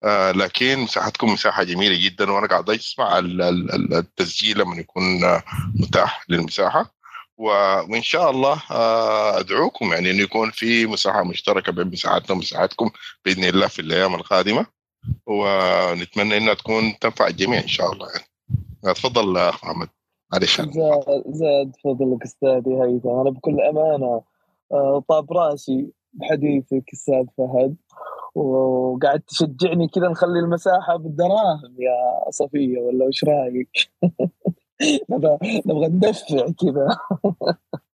[0.03, 5.43] آه لكن مساحتكم مساحة جميلة جدا وأنا قاعد أسمع التسجيل لما يكون آه،
[5.75, 7.01] متاح للمساحة.
[7.37, 12.89] وإن شاء الله آه، أدعوكم يعني إنه يكون في مساحة مشتركة بين مساحتنا ومساحتكم
[13.25, 14.65] بإذن الله في الأيام القادمة.
[15.25, 18.25] ونتمنى إنها تكون تنفع الجميع إن شاء الله يعني.
[18.95, 19.89] تفضل أخ محمد.
[20.33, 20.61] معلش
[21.27, 23.09] زاد فضلك استاذي هيثم.
[23.09, 24.21] أنا بكل أمانة
[24.71, 27.75] آه، طاب رأسي بحديثك أستاذ فهد.
[28.35, 33.69] وقاعد تشجعني كذا نخلي المساحة بالدراهم يا صفية ولا وش رأيك؟
[35.11, 36.87] نبغى نبغى ندفع كذا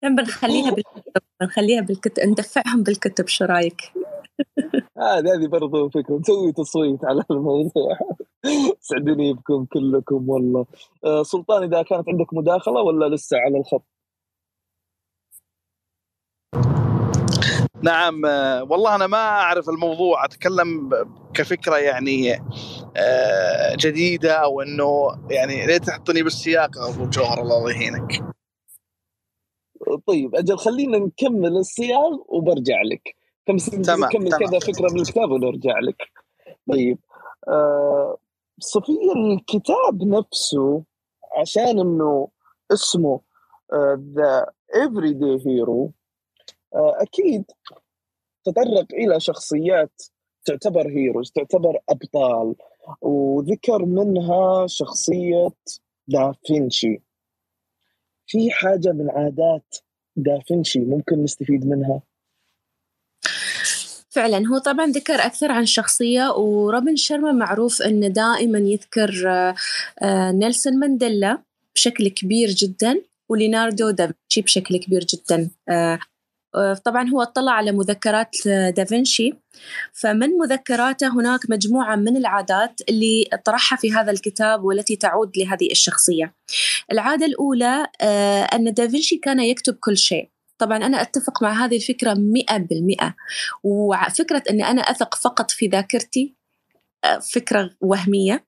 [0.03, 3.81] بنخليها بالكتب بنخليها بالكتب ندفعهم بالكتب شو رأيك؟
[4.97, 7.97] هذه هذه برضو فكرة نسوي تصويت على الموضوع
[8.89, 10.65] سعدني بكم كلكم والله
[11.05, 13.94] آه، سلطان إذا كانت عندك مداخلة ولا لسه على الخط
[17.85, 20.89] نعم آه، والله أنا ما أعرف الموضوع أتكلم
[21.33, 22.33] كفكرة يعني
[22.97, 28.23] آه، جديدة أو إنه يعني ليه تحطني بالسياق أبو جوهر الله يهينك.
[30.07, 33.15] طيب أجل خلينا نكمل السياق وبرجع لك.
[33.45, 36.11] كم تمام كمل كذا فكرة من الكتاب ونرجع لك.
[36.71, 36.97] طيب
[37.47, 38.17] آه
[38.59, 40.83] صفية الكتاب نفسه
[41.37, 42.27] عشان إنه
[42.71, 43.21] اسمه
[44.15, 45.91] the everyday hero
[46.73, 47.45] أكيد
[48.43, 50.01] تطرق إلى شخصيات
[50.45, 52.55] تعتبر heroes تعتبر أبطال
[53.01, 55.47] وذكر منها شخصية
[56.07, 57.01] دافنشي
[58.27, 59.75] في حاجة من عادات
[60.15, 62.01] دافنشي ممكن نستفيد منها؟
[64.09, 69.55] فعلا هو طبعا ذكر أكثر عن شخصية وروبن شرما معروف أنه دائما يذكر آه،
[70.01, 71.41] آه، نيلسون مانديلا
[71.75, 75.99] بشكل كبير جدا وليناردو دافنشي بشكل كبير جدا آه،
[76.85, 79.33] طبعا هو اطلع على مذكرات دافنشي.
[79.93, 86.33] فمن مذكراته هناك مجموعة من العادات اللي طرحها في هذا الكتاب والتي تعود لهذه الشخصية.
[86.91, 87.87] العادة الأولى
[88.53, 90.29] أن دافنشي كان يكتب كل شيء.
[90.57, 93.15] طبعا أنا أتفق مع هذه الفكرة مئة بالمئة.
[93.63, 96.35] وفكرة أني أنا أثق فقط في ذاكرتي
[97.03, 98.45] آه، فكرة وهمية.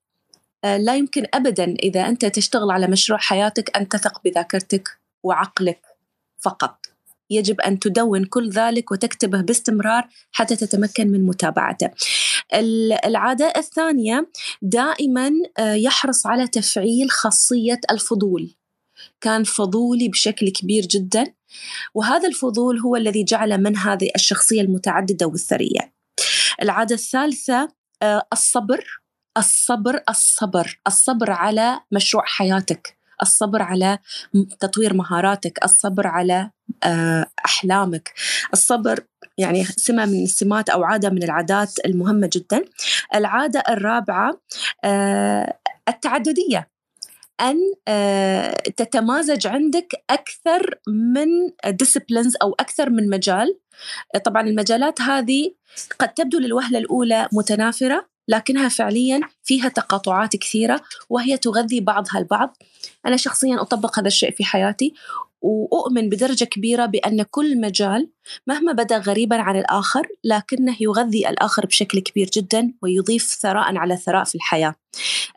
[0.63, 4.89] آه، لا يمكن أبدا إذا أنت تشتغل على مشروع حياتك أن تثق بذاكرتك
[5.23, 5.81] وعقلك
[6.37, 6.86] فقط.
[7.29, 11.89] يجب أن تدون كل ذلك وتكتبه باستمرار حتى تتمكن من متابعته.
[13.05, 18.55] العادة الثانية دائما آه، يحرص على تفعيل خاصية الفضول.
[19.21, 21.33] كان فضولي بشكل كبير جدا
[21.93, 25.93] وهذا الفضول هو الذي جعل من هذه الشخصية المتعددة والثرية.
[26.61, 27.69] العادة الثالثة
[28.01, 28.85] آه، الصبر.
[29.37, 30.79] الصبر الصبر.
[30.87, 32.96] الصبر على مشروع حياتك.
[33.21, 33.99] الصبر على
[34.59, 36.51] تطوير مهاراتك الصبر على
[36.83, 38.13] آه، أحلامك.
[38.53, 38.99] الصبر
[39.37, 42.65] يعني سمة من السمات أو عادة من العادات المهمة جدا.
[43.15, 44.41] العادة الرابعة
[44.83, 45.57] آه،
[45.89, 46.69] التعددية.
[47.41, 47.57] أن
[47.87, 51.27] آه، تتمازج عندك أكثر من
[51.67, 53.59] ديسبلينز أو أكثر من مجال.
[54.25, 55.53] طبعا المجالات هذه
[55.99, 62.57] قد تبدو للوهلة الأولى متنافرة لكنها فعليا فيها تقاطعات كثيرة وهي تغذي بعضها البعض.
[63.05, 64.93] أنا شخصيا أطبق هذا الشيء في حياتي
[65.41, 68.09] وأؤمن بدرجة كبيرة بأن كل مجال
[68.47, 74.23] مهما بدأ غريبا عن الآخر لكنه يغذي الآخر بشكل كبير جدا ويضيف ثراء على ثراء
[74.23, 74.75] في الحياة.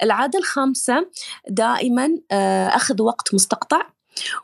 [0.03, 1.11] العادة الخامسة
[1.49, 3.87] دائما آه، أخذ وقت مستقطع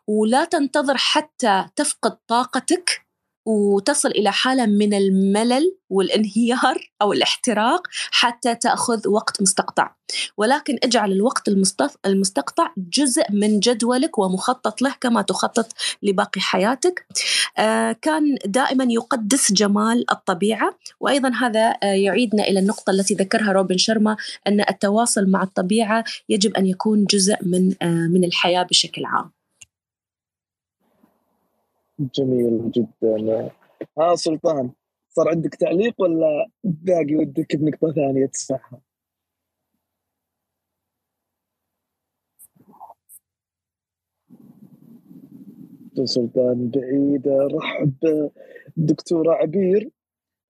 [0.07, 3.06] ولا تنتظر حتى تفقد طاقتك
[3.47, 9.95] وتصل إلى حالة من الملل والانهيار أو الاحتراق حتى تأخذ وقت مستقطع.
[10.37, 11.49] ولكن اجعل الوقت
[12.07, 15.73] المستقطع جزء من جدولك ومخطط له كما تخطط
[16.03, 17.07] لباقي حياتك.
[17.59, 20.79] آه، كان دائما يقدس جمال الطبيعة.
[21.01, 24.17] وأيضا هذا آه، يعيدنا إلى النقطة التي ذكرها روبن شرما
[24.47, 29.36] أن التواصل مع الطبيعة يجب أن يكون جزء من آه، من الحياة بشكل عام.
[32.01, 33.51] جميل جدا.
[33.99, 34.71] ها سلطان
[35.09, 38.81] صار عندك تعليق ولا باقي ودك بنقطة ثانية تسمعها؟
[46.05, 48.31] سلطان بعيد رحب.
[48.77, 49.91] دكتورة عبير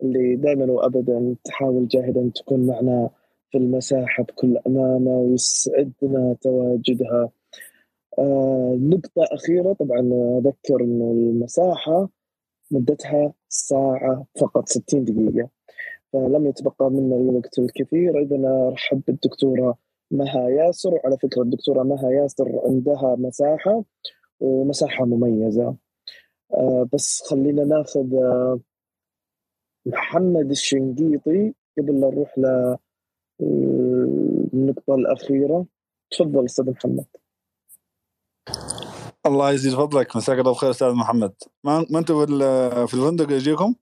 [0.03, 3.11] اللي دائما وابدا تحاول جاهدا تكون معنا
[3.51, 7.31] في المساحة بكل أمانة ويسعدنا تواجدها.
[8.19, 9.73] آه نقطة أخيرة.
[9.73, 10.01] طبعا
[10.39, 12.09] أذكر إنه المساحة
[12.71, 15.49] مدتها ساعة فقط 60 دقيقة.
[16.13, 18.19] فلم يتبقى منا الوقت الكثير.
[18.21, 19.79] إذا أرحب بالدكتورة
[20.11, 20.95] مها ياسر.
[20.95, 23.85] وعلى فكرة الدكتورة مها ياسر عندها مساحة
[24.41, 25.77] ومساحة مميزة.
[26.55, 28.61] آه بس خلينا ناخذ آه
[29.87, 32.39] محمد الشنقيطي قبل لا نروح
[33.41, 35.67] للنقطة الأخيرة.
[36.11, 37.05] تفضل أستاذ محمد.
[39.27, 40.17] الله يزيد فضلك.
[40.17, 41.33] مساك الله بخير أستاذ محمد.
[41.65, 42.27] ما ما أنتم
[42.87, 43.75] في الفندق يجيكم؟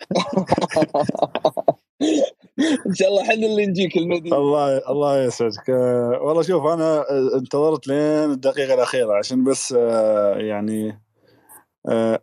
[2.86, 4.36] إن شاء الله إحنا اللي نجيك المدينة.
[4.36, 5.70] الله الله يسعدك.
[5.70, 11.00] آه، والله شوف أنا آه، انتظرت لين الدقيقة الأخيرة عشان بس آه، يعني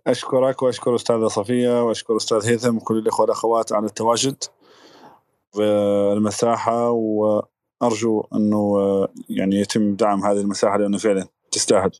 [0.07, 4.43] أشكرك وأشكر أستاذة صفية وأشكر أستاذ هيثم وكل الإخوة والأخوات على التواجد
[5.53, 5.63] في
[6.13, 7.41] المساحه و
[7.83, 11.91] أرجو أنه آه، يعني يتم دعم هذه المساحة لأنه فعلا تستاهل.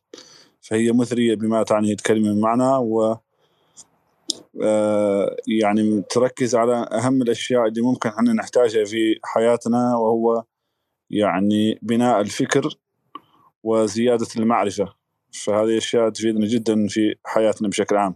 [0.62, 3.18] فهي مثرية بما تعنيه الكلمة معنا و
[4.64, 10.44] آه، يعني تركز على أهم الأشياء اللي ممكن إحنا نحتاجها في حياتنا وهو
[11.10, 12.76] يعني بناء الفكر
[13.64, 14.94] وزيادة المعرفة.
[15.34, 18.16] فهذه اشياء تفيدنا جدا في حياتنا بشكل عام.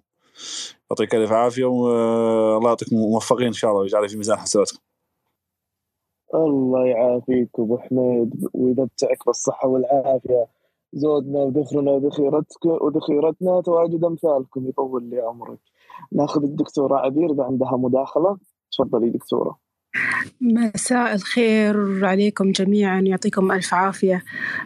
[0.91, 4.80] يعطيك ألف عافية والله يعطيكم موفقين إن شاء الله ويجعل في ميزان حسناتكم.
[6.34, 10.47] الله يعافيك أبو حميد ويمتعك بالصحة والعافية.
[10.93, 15.59] زودنا وذخرنا وذخيرتك وذخيرتنا تواجد أمثالكم يطول لي عمرك.
[16.11, 18.38] ناخذ الدكتورة عبير إذا عندها مداخلة.
[18.71, 19.64] تفضلي دكتورة.
[20.41, 24.24] مساء الخير عليكم جميعا يعطيكم ألف عافية.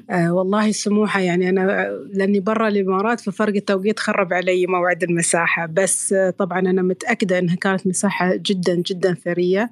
[0.09, 5.65] آه والله السموحة يعني أنا لأني برا الإمارات ففرق التوقيت خرب علي موعد المساحة.
[5.65, 9.71] بس آه طبعا أنا متأكدة أنها كانت مساحة جدا جدا ثرية.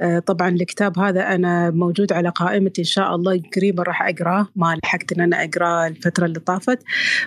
[0.00, 4.48] آه طبعا الكتاب هذا أنا موجود على قائمتي إن شاء الله قريبا راح أقرأه.
[4.56, 6.78] ما لحقت أن أنا أقرأه الفترة اللي طافت.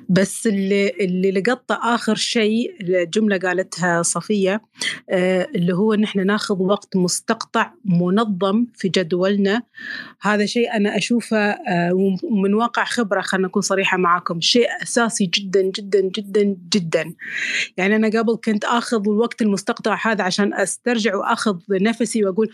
[0.10, 2.72] بس اللي, اللي لقطه آخر شيء
[3.14, 4.62] جملة قالتها صفية
[5.10, 9.62] آه اللي هو أن إحنا ناخذ وقت مستقطع منظم في جدولنا.
[10.22, 14.42] هذا شيء أنا أشوفه آه، من واقع خبرة خلنا نكون صريحة معاكم.
[14.42, 17.14] شيء أساسي جدا جدا جدا جدا.
[17.78, 22.50] يعني أنا قبل كنت أخذ الوقت المستقطع هذا عشان أسترجع وأخذ نفسي وأقول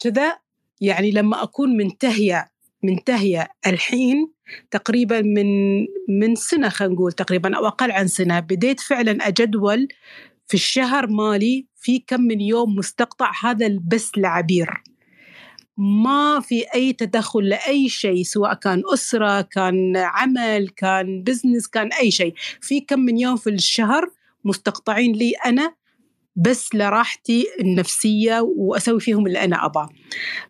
[0.00, 0.38] كذا.
[0.80, 2.50] يعني لما أكون منتهية
[2.82, 4.32] منتهية الحين
[4.70, 9.88] تقريبا من من سنة خلينا نقول تقريبا أو أقل عن سنة بديت فعلا أجدول
[10.46, 14.82] في الشهر مالي في كم من يوم مستقطع هذا بس لعبير.
[15.76, 22.10] ما في أي تدخل لأي شيء سواء كان أسرة كان عمل كان بزنس كان أي
[22.10, 22.34] شيء.
[22.60, 24.10] في كم من يوم في الشهر
[24.44, 25.74] مستقطعين لي أنا
[26.36, 29.88] بس لراحتي النفسية وأسوي فيهم اللي أنا أبغاه.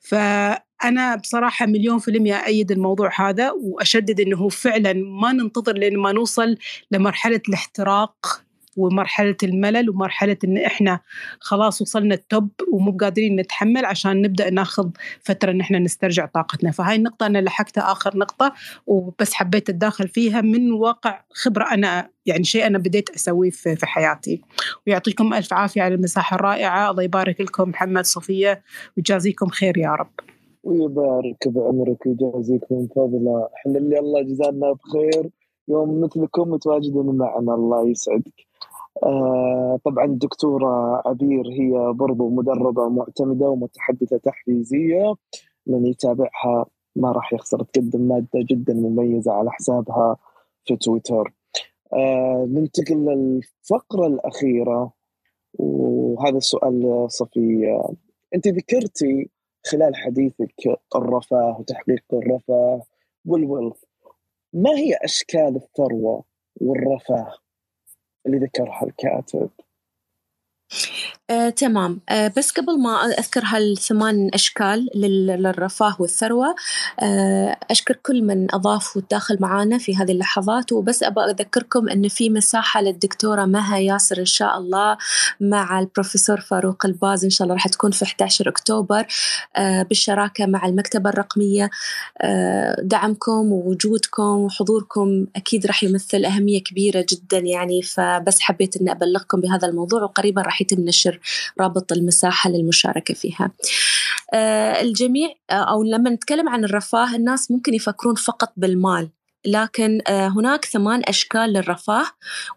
[0.01, 6.13] فأنا بصراحة مليون في المية أيد الموضوع هذا وأشدد أنه فعلا ما ننتظر لين ما
[6.13, 6.57] نوصل
[6.91, 8.43] لمرحلة الاحتراق
[8.77, 11.01] ومرحلة الملل ومرحلة إن إحنا
[11.41, 14.91] خلاص وصلنا التوب ومو قادرين نتحمل عشان نبدأ ناخذ
[15.21, 16.71] فترة إن إحنا نسترجع طاقتنا.
[16.71, 18.53] فهاي النقطة أنا لحقتها آخر نقطة
[18.87, 23.87] وبس حبيت أتداخل فيها من واقع خبرة أنا يعني شيء أنا بديت أسويه في, في
[23.87, 24.43] حياتي.
[24.87, 26.91] ويعطيكم ألف عافية على المساحة الرائعة.
[26.91, 27.69] الله يبارك لكم.
[27.69, 28.63] محمد صفية
[28.97, 30.11] ويجازيكم خير يا رب.
[30.63, 35.31] ويبارك بعمرك ويجازيك من فضله إحنا اللي الله جزانا بخير.
[35.69, 37.55] يوم مثلكم متواجدين معنا.
[37.55, 38.50] الله يسعدك.
[39.85, 45.15] طبعا الدكتورة عبير هي برضو مدربة معتمدة ومتحدثة تحفيزية.
[45.67, 50.17] من يتابعها ما راح يخسر تقدم مادة جدا مميزة على حسابها
[50.65, 51.33] في تويتر.
[51.93, 54.93] آه ننتقل للفقرة الأخيرة.
[55.55, 57.83] وهذا السؤال صفية
[58.35, 59.31] أنت ذكرتي
[59.67, 62.83] خلال حديثك الرفاه وتحقيق الرفاه
[63.27, 63.85] والولف
[64.53, 66.25] ما هي أشكال الثروة
[66.61, 67.35] والرفاه؟
[68.27, 69.51] اللي ذكرها الكاتب.
[71.31, 72.01] آه، تمام.
[72.09, 76.55] آه، بس قبل ما أذكر هالثمان أشكال للرفاه والثروة
[77.01, 80.73] آه، أشكر كل من أضاف وتداخل معنا في هذه اللحظات.
[80.73, 84.97] وبس أبغى أذكركم أن في مساحة للدكتورة مها ياسر إن شاء الله
[85.41, 87.25] مع البروفيسور فاروق الباز.
[87.25, 89.07] إن شاء الله راح تكون في 11 أكتوبر
[89.57, 91.71] آه، بالشراكة مع المكتبة الرقمية.
[92.21, 97.83] آه، دعمكم ووجودكم وحضوركم أكيد راح يمثل أهمية كبيرة جدا يعني.
[97.83, 101.21] فبس حبيت أن أبلغكم بهذا الموضوع وقريبا راح يتم نشر
[101.61, 103.51] رابط المساحة للمشاركة فيها.
[104.35, 109.09] آه، الجميع آه، أو لما نتكلم عن الرفاه الناس ممكن يفكرون فقط بالمال
[109.47, 112.07] لكن آه، هناك ثمان أشكال للرفاه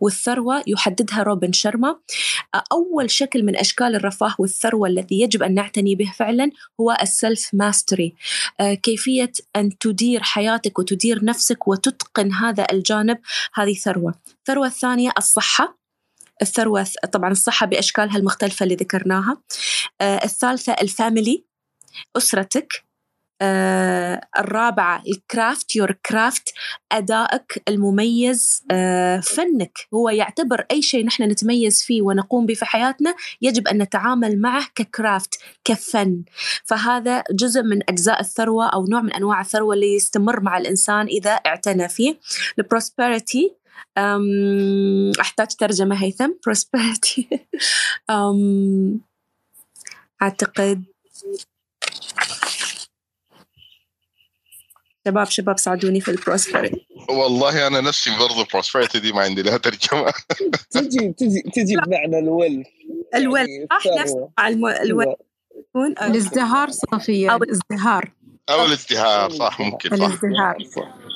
[0.01, 1.95] والثروة يحددها روبن شرما.
[2.71, 6.51] أول شكل من أشكال الرفاه والثروة الذي يجب أن نعتني به فعلا
[6.81, 8.15] هو ال self mastery
[8.83, 13.17] كيفية أن تدير حياتك وتدير نفسك وتتقن هذا الجانب
[13.53, 14.13] هذه ثروة.
[14.39, 15.82] الثروة الثانية الصحة.
[16.41, 19.37] الثروة طبعا الصحة بأشكالها المختلفة اللي ذكرناها.
[20.01, 21.45] آه الثالثة ال family
[22.17, 22.83] أسرتك.
[23.41, 26.53] آه الرابعة ال craft your craft
[26.91, 28.63] أدائك المميز.
[28.71, 33.77] آه فنك هو يعتبر أي شيء نحن نتميز فيه ونقوم به في حياتنا يجب أن
[33.81, 36.23] نتعامل معه ك craft كفن.
[36.63, 41.31] فهذا جزء من أجزاء الثروة أو نوع من أنواع الثروة اللي يستمر مع الإنسان إذا
[41.31, 42.19] اعتنى فيه.
[42.59, 43.62] ال prosperity أم
[45.21, 47.23] أحتاج ترجمة هيثم prosperity.
[48.09, 49.01] أم
[50.21, 50.83] أعتقد
[55.07, 59.57] شباب شباب ساعدوني في ال prosperity والله أنا نفسي برضه prosperity دي ما عندي لها
[59.57, 60.13] ترجمة.
[60.71, 62.67] تجي تجي تجي بمعنى الولف
[63.15, 64.15] الولف يعني صح؟ نفس
[64.81, 65.15] الولف
[66.01, 68.11] الازدهار صفيه أو الازدهار.
[68.49, 69.95] أو الازدهار صح ممكن صح.
[69.95, 70.57] الازدهار.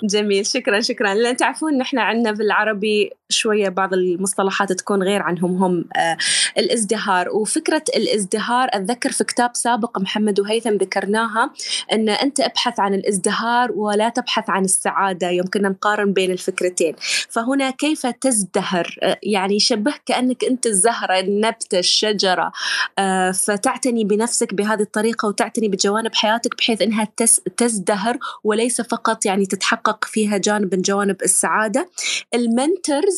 [0.04, 0.46] جميل.
[0.46, 1.14] شكرا شكرا.
[1.14, 6.18] لأن تعرفون نحن عندنا بالعربي شوية بعض المصطلحات تكون غير عنهم هم آه
[6.58, 7.30] الازدهار.
[7.30, 11.54] وفكرة الازدهار أتذكر في كتاب سابق محمد وهيثم ذكرناها
[11.94, 15.30] إن أنت أبحث عن الازدهار ولا تبحث عن السعادة.
[15.30, 16.96] يمكننا نقارن بين الفكرتين.
[17.30, 22.52] فهنا كيف تزدهر؟ آه يعني يشبه كأنك أنت الزهرة النبتة الشجرة.
[23.00, 27.08] آه فتعتني بنفسك بهذه الطريقة وتعتني بجوانب حياتك بحيث إنها
[27.58, 31.90] تزدهر وليس فقط يعني تتحقق فيها جانب من جوانب السعادة.
[32.34, 33.17] المنترز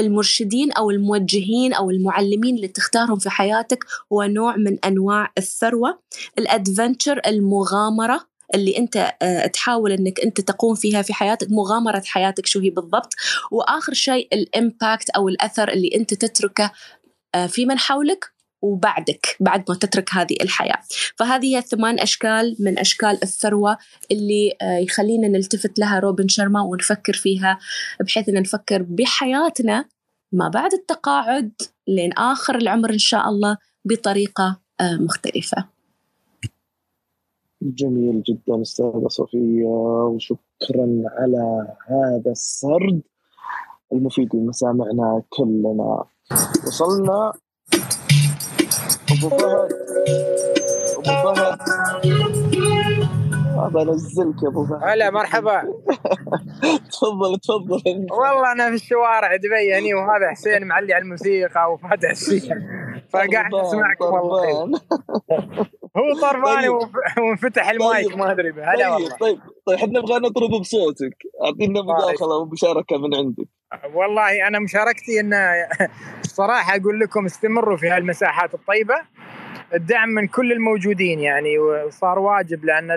[0.00, 5.98] المرشدين أو الموجهين أو المعلمين اللي تختارهم في حياتك هو نوع من أنواع الثروة
[6.38, 12.60] الأدفنتشر المغامرة اللي أنت آه، تحاول إنك أنت تقوم فيها في حياتك مغامرة حياتك شو
[12.60, 13.14] هي بالضبط.
[13.50, 16.72] وآخر شيء الإمباكت أو الأثر اللي أنت تتركه
[17.34, 18.35] آه، في من حولك.
[18.62, 20.78] وبعدك بعد ما تترك هذه الحياة.
[21.16, 23.78] فهذه هي ثمان أشكال من أشكال الثروة
[24.10, 27.58] اللي آه، يخلينا نلتفت لها روبن شرما ونفكر فيها
[28.00, 29.84] بحيث أن نفكر بحياتنا
[30.32, 31.52] ما بعد التقاعد
[31.88, 35.68] لين آخر العمر إن شاء الله بطريقة مختلفة.
[37.62, 43.00] جميل جدا أستاذة صفية وشكرا على هذا السرد
[43.92, 46.04] المفيد لمسامعنا كلنا.
[46.66, 47.32] وصلنا
[49.10, 49.72] ابو فهد
[51.08, 51.58] ابو فهد
[53.72, 54.82] بنزلك يا أبو فهد.
[54.82, 55.62] هلا مرحبا.
[56.92, 58.06] تفضل تفضل.
[58.10, 62.54] والله أنا في الشوارع دبي يعني وهذا حسين معلي على الموسيقى وفاتح السير
[63.12, 64.64] فقاعد أسمعكم والله.
[65.98, 66.88] هو طرباني طيب.
[67.18, 68.18] وانفتح المايك طيب.
[68.18, 68.50] ما أدري.
[68.50, 68.92] هلا طيب.
[68.92, 69.16] والله.
[69.20, 69.38] طيب.
[69.66, 71.16] طيب إحنا نبغى نطرب بصوتك.
[71.44, 73.48] اعطينا مداخلة ومشاركة من عندك.
[73.94, 75.34] والله أنا مشاركتي إن
[76.24, 78.94] الصراحة أقول لكم استمروا في هالمساحات الطيبة.
[79.74, 82.90] الدعم من كل الموجودين يعني وصار واجب لأن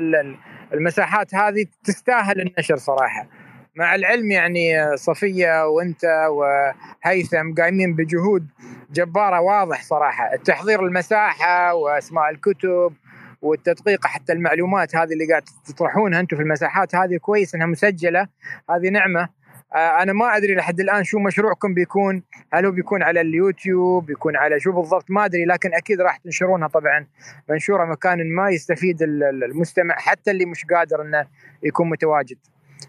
[0.73, 3.27] المساحات هذه تستاهل النشر صراحة.
[3.75, 8.47] مع العلم يعني صفية وأنت وهيثم قايمين بجهود
[8.91, 10.33] جبارة واضح صراحة.
[10.33, 12.93] التحضير المساحة وأسماء الكتب
[13.41, 18.27] والتدقيق حتى المعلومات هذه اللي قاعد تطرحونها أنتم في المساحات هذه كويس إنها مسجلة.
[18.69, 19.38] هذه نعمة.
[19.75, 22.23] أنا ما أدري لحد الآن شو مشروعكم بيكون.
[22.53, 26.67] هل هو بيكون على اليوتيوب بيكون على شو بالضبط؟ ما أدري لكن أكيد راح تنشرونها
[26.67, 27.07] طبعا.
[27.49, 31.27] منشوره مكان ما يستفيد المستمع حتى اللي مش قادر إنه
[31.63, 32.37] يكون متواجد.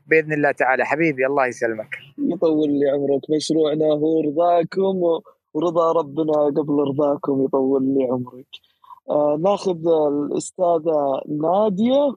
[0.07, 0.85] بإذن الله تعالى.
[0.85, 1.97] حبيبي الله يسلمك.
[2.19, 3.23] يطول لي عمرك.
[3.37, 5.23] مشروعنا هو رضاكم
[5.55, 8.47] ورضا ربنا قبل رضاكم يطول لي عمرك.
[9.11, 9.79] آه ناخذ
[10.13, 12.15] الأستاذة نادية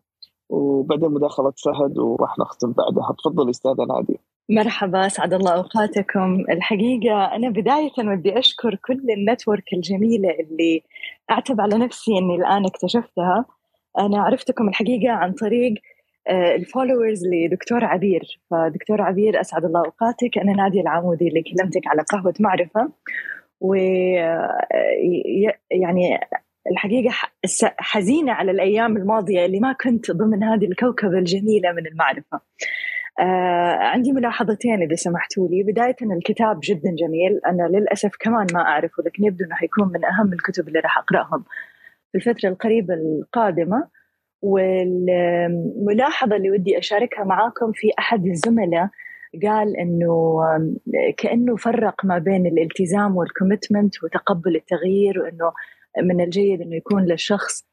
[0.49, 3.16] وبعدين مداخلة فهد وراح نختم بعدها.
[3.24, 4.32] تفضلي أستاذة نادية.
[4.49, 6.45] مرحبا سعد الله أوقاتكم.
[6.49, 10.83] الحقيقة أنا بداية ودي أشكر كل ال network الجميلة اللي
[11.31, 13.45] اعتب على نفسي إني الآن اكتشفتها.
[13.99, 15.73] أنا عرفتكم الحقيقة عن طريق
[16.27, 18.39] آه، ال followers لدكتور عبير.
[18.51, 20.37] فدكتور عبير أسعد الله أوقاتك.
[20.37, 22.91] أنا نادية العمودي اللي كلمتك على قهوة معرفة.
[23.61, 24.67] و آه،
[25.71, 26.19] يعني
[26.71, 27.13] الحقيقة
[27.77, 32.39] حزينة على الأيام الماضية اللي ما كنت ضمن هذه الكوكبة الجميلة من المعرفة.
[33.20, 35.64] آه عندي ملاحظتين إذا سمحتوا لي.
[35.64, 37.39] بداية الكتاب جدا جميل.
[37.47, 41.43] أنا للأسف كمان ما أعرفه لكن يبدو أنه حيكون من أهم الكتب اللي راح أقرأهم
[42.11, 43.88] في الفترة القريبة القادمة.
[44.43, 48.89] والملاحظة اللي ودي أشاركها معاكم في أحد الزملاء
[49.43, 50.41] قال إنه
[51.18, 55.51] كأنه فرق ما بين الالتزام والكوميتمنت وتقبل التغيير وإنه
[56.03, 57.72] من الجيد إنه يكون للشخص آه،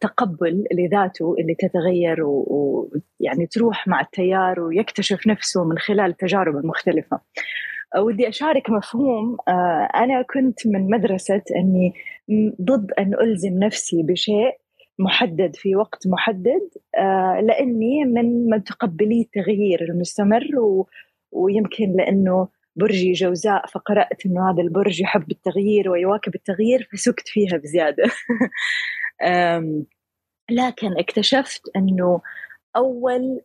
[0.00, 7.20] تقبل لذاته اللي تتغير ويعني تروح مع التيار ويكتشف نفسه من خلال التجارب المختلفة
[7.96, 11.92] ودي أشارك مفهوم آه، أنا كنت من مدرسة أني
[12.62, 14.58] ضد أن ألزم نفسي بشيء
[14.98, 16.68] محدد في وقت محدد
[16.98, 20.44] آه، لأني من متقبلي التغيير المستمر.
[21.32, 28.04] ويمكن لأنه برجي جوزاء فقرأت إنه هذا البرج يحب التغيير ويواكب التغيير فسكت فيها بزيادة
[30.50, 32.20] لكن اكتشفت أنه
[32.76, 33.40] أول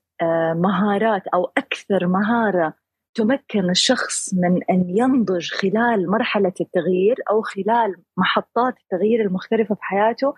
[0.55, 2.73] مهارات أو أكثر مهارة
[3.15, 10.33] تمكن الشخص من أن ينضج خلال مرحلة التغيير أو خلال محطات التغيير المختلفة في حياته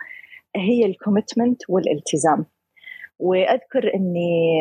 [0.55, 2.45] هي ال commitment والالتزام.
[3.19, 4.57] وأذكر أني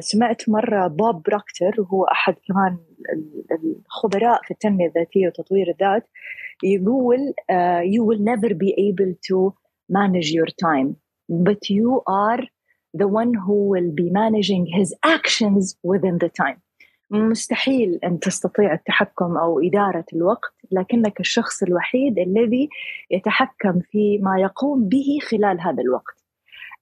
[0.00, 2.78] سمعت مرة بوب بروكتر وهو أحد كمان
[3.86, 6.08] الخبراء في التنمية الذاتية وتطوير الذات
[6.64, 7.34] يقول
[7.84, 9.52] you will never be able to
[9.98, 10.88] manage your time.
[11.28, 12.42] But you are
[12.94, 16.60] the one who will be managing his actions within the time.
[17.12, 22.68] مستحيل أن تستطيع التحكم أو إدارة الوقت لكنك الشخص الوحيد الذي
[23.10, 26.24] يتحكم في ما يقوم به خلال هذا الوقت.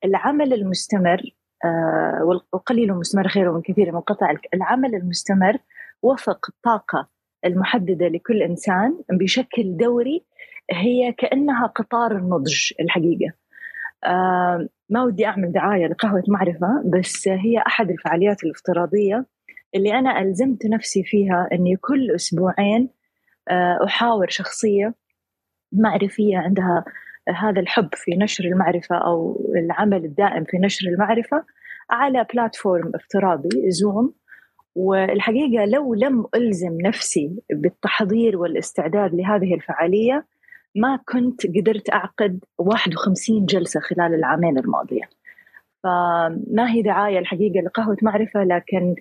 [0.05, 1.23] العمل المستمر
[1.65, 5.59] آه وقليل مستمر خير من كثير منقطع العمل المستمر
[6.03, 7.09] وفق الطاقة
[7.45, 10.25] المحددة لكل إنسان بشكل دوري
[10.71, 13.33] هي كأنها قطار النضج الحقيقة.
[14.05, 19.27] آه ما ودي أعمل دعاية لقهوة معرفة بس هي أحد الفعاليات الافتراضية
[19.75, 22.91] اللي أنا ألزمت نفسي فيها أني كل أسبوعين
[23.49, 24.95] آه، أحاور شخصية
[25.73, 26.85] معرفية عندها
[27.29, 31.45] هذا الحب في نشر المعرفة أو العمل الدائم في نشر المعرفة
[31.91, 34.15] على بلاتفورم افتراضي زوم.
[34.75, 40.27] والحقيقة لو لم ألزم نفسي بالتحضير والإستعداد لهذه الفعالية
[40.75, 45.09] ما كنت قدرت أعقد 51 جلسة خلال العامين الماضية.
[45.83, 48.95] فما هي دعاية الحقيقة لقهوة معرفة لكن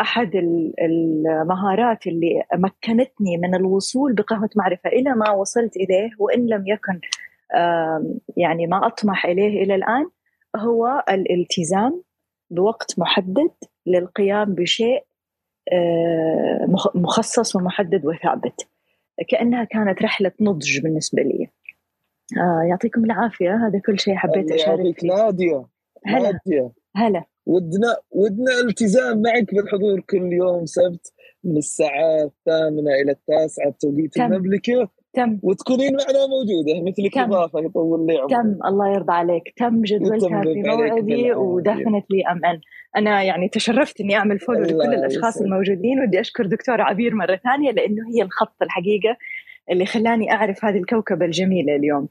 [0.00, 0.30] أحد
[0.82, 7.00] المهارات اللي مكنتني من الوصول بقهوة معرفة إلى ما وصلت إليه وإن لم يكن
[8.36, 10.10] يعني ما أطمح إليه إلى الآن
[10.56, 12.02] هو الالتزام
[12.50, 13.50] بوقت محدد
[13.86, 15.04] للقيام بشيء
[15.72, 18.68] آه، مخصص ومحدد وثابت.
[19.28, 21.48] كأنها كانت رحلة نضج بالنسبة لي.
[22.36, 25.66] آه يعطيكم العافية هذا كل شيء حبيت أشارك فيه نادية.
[26.06, 26.40] هلا.
[26.96, 27.24] هلا.
[27.46, 31.12] ودنا ودنا التزام معك بالحضور كل يوم سبت
[31.44, 34.88] من الساعة الثامنة إلى التاسعة بتوقيت المملكة.
[35.16, 39.54] تم وتكونين معنا موجودة مثلك اضافه يطول لي عمرك تم الله يرضى عليك.
[39.56, 42.60] تم جدولتها في موعدي و definitely I'm in
[42.96, 46.00] أنا يعني تشرفت إني أعمل follow لكل الأشخاص الموجودين.
[46.00, 49.16] ودي أشكر دكتورة عبير مرة ثانية لأنه هي الخط الحقيقة
[49.70, 52.08] اللي خلاني أعرف هذه الكوكبة الجميلة اليوم.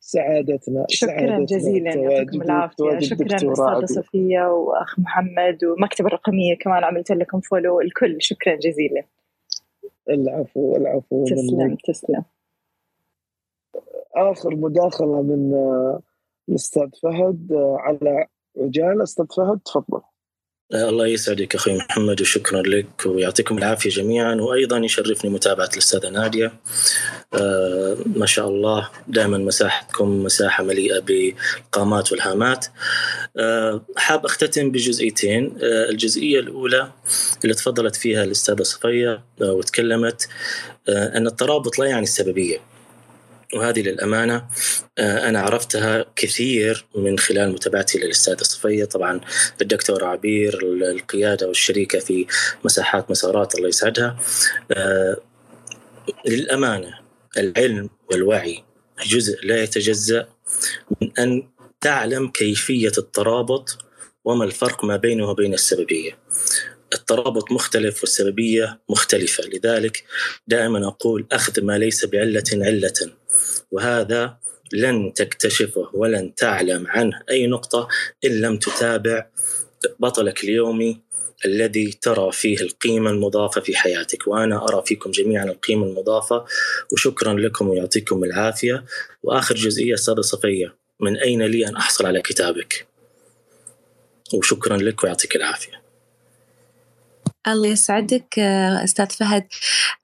[0.00, 1.44] سعادتنا شكرا سعادتنا.
[1.44, 1.94] جزيلا.
[1.94, 2.98] يعطيكم العافية.
[2.98, 9.02] شكرا أستاذة صفيه وأخ محمد والمكتبه الرقمية كمان عملت لكم فولو الكل شكرا جزيلا.
[10.08, 12.24] العفو العفو تسلم تسلم.
[14.16, 15.54] آخر مداخلة من
[16.48, 18.26] الاستاذ فهد على
[18.58, 19.02] عجالة.
[19.02, 20.00] أستاذ فهد تفضل.
[20.74, 24.34] الله يسعدك أخوي محمد وشكرا لك ويعطيكم العافية جميعا.
[24.34, 26.52] وأيضا يشرفني متابعة الأستاذة نادية.
[27.34, 32.66] آه ما شاء الله دائما مساحتكم مساحة مليئة بالقامات والهامات.
[33.36, 35.58] آه حاب أختتم بجزئيتين.
[35.62, 36.92] آه الجزئية الأولى
[37.44, 40.28] اللي تفضلت فيها الأستاذة صفية آه وتكلمت
[40.88, 42.72] آه أن الترابط لا يعني السببية
[43.54, 44.46] وهذه للأمانة
[44.98, 48.84] آه، أنا عرفتها كثير من خلال متابعتي للأستاذة صفية.
[48.84, 49.20] طبعا
[49.62, 52.26] الدكتورة عبير القيادة والشريكة في
[52.64, 54.20] مساحات مسارات الله يسعدها.
[56.26, 56.98] للأمانة
[57.38, 58.64] العلم والوعي
[59.06, 60.28] جزء لا يتجزأ
[61.00, 61.48] من أن
[61.80, 63.78] تعلم كيفية الترابط
[64.24, 66.18] وما الفرق ما بينه وبين السببية.
[66.94, 69.44] الترابط مختلف والسببية مختلفة.
[69.44, 70.04] لذلك
[70.46, 73.12] دائما أقول أخذ ما ليس بعلة علة.
[73.70, 74.38] وهذا
[74.72, 77.88] لن تكتشفه ولن تعلم عنه أي نقطة
[78.24, 79.26] إن لم تتابع
[80.00, 81.00] بطلك اليومي
[81.44, 84.28] الذي ترى فيه القيمة المضافة في حياتك.
[84.28, 86.44] وأنا أرى فيكم جميعا القيمة المضافة.
[86.92, 88.84] وشكرا لكم ويعطيكم العافية.
[89.22, 90.76] وآخر جزئية أستاذة صفية.
[91.00, 92.86] من أين لي أن أحصل على كتابك؟
[94.34, 95.81] وشكرا لك ويعطيك العافية.
[97.48, 98.38] الله يسعدك
[98.84, 99.46] أستاذ فهد.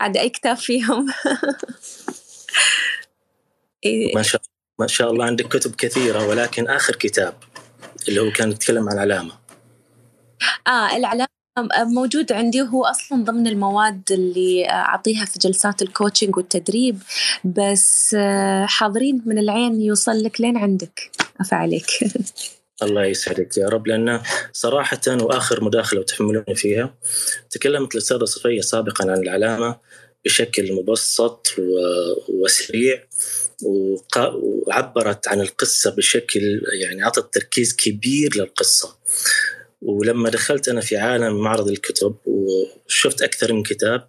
[0.00, 1.06] عاد أي كتاب فيهم؟
[3.84, 4.14] إيه.
[4.14, 4.40] ما شاء
[4.80, 7.34] ما شاء الله عندك كتب كثيرة ولكن آخر كتاب
[8.08, 9.32] اللي هو كان يتكلم عن العلامة.
[10.66, 11.28] آه العلامة
[11.78, 17.02] موجود عندي وهو أصلا ضمن المواد اللي أعطيها في جلسات الكوتشنج والتدريب.
[17.44, 21.10] بس آه، حاضرين من العين يوصل لك لين عندك.
[21.40, 21.86] عفا عليك
[22.82, 24.22] الله يسعدك يا رب لأن
[24.52, 26.94] صراحة وآخر مداخلة وتحملوني فيها
[27.50, 29.76] تكلمت الأستاذة صفية سابقا عن العلامة
[30.24, 31.54] بشكل مبسط
[32.28, 33.04] وسريع
[34.42, 38.96] وعبرت عن القصة بشكل يعني أعطت تركيز كبير للقصة.
[39.82, 44.08] ولما دخلت أنا في عالم معرض الكتب وشفت أكثر من كتاب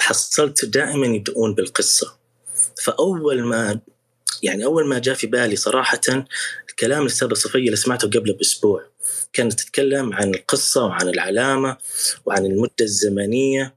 [0.00, 2.16] حصلت دائما يبدؤون بالقصة.
[2.82, 3.80] فأول ما
[4.42, 6.00] يعني أول ما جاء في بالي صراحة
[6.80, 8.84] الكلام الأستاذة صفية اللي سمعته قبل بأسبوع.
[9.32, 11.76] كانت تتكلم عن القصة وعن العلامة
[12.26, 13.74] وعن المدة الزمنية.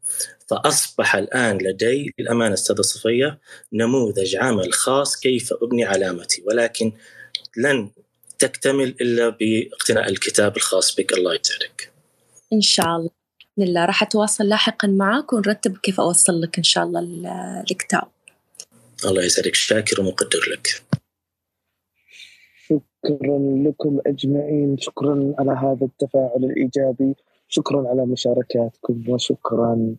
[0.50, 3.40] فأصبح الآن لدي للأمانة أستاذة صفية
[3.74, 6.44] نموذج عمل خاص كيف أبني علامتي.
[6.46, 6.92] ولكن
[7.58, 7.90] لن
[8.40, 11.14] تكتمل إلا باقتناء الكتاب الخاص بك.
[11.14, 11.92] الله يسعدك.
[12.54, 13.10] إن شاء الله.
[13.58, 13.86] بإذن الله.
[13.86, 17.00] راح أتواصل لاحقا معك ونرتب كيف أوصل لك إن شاء الله
[17.70, 18.08] الكتاب.
[19.06, 19.56] الله يسعدك.
[19.56, 20.84] شاكر ومقدر لك.
[23.06, 24.78] شكرا لكم أجمعين.
[24.78, 27.16] شكرا على هذا التفاعل الإيجابي.
[27.48, 29.96] شكرا على مشاركاتكم وشكرا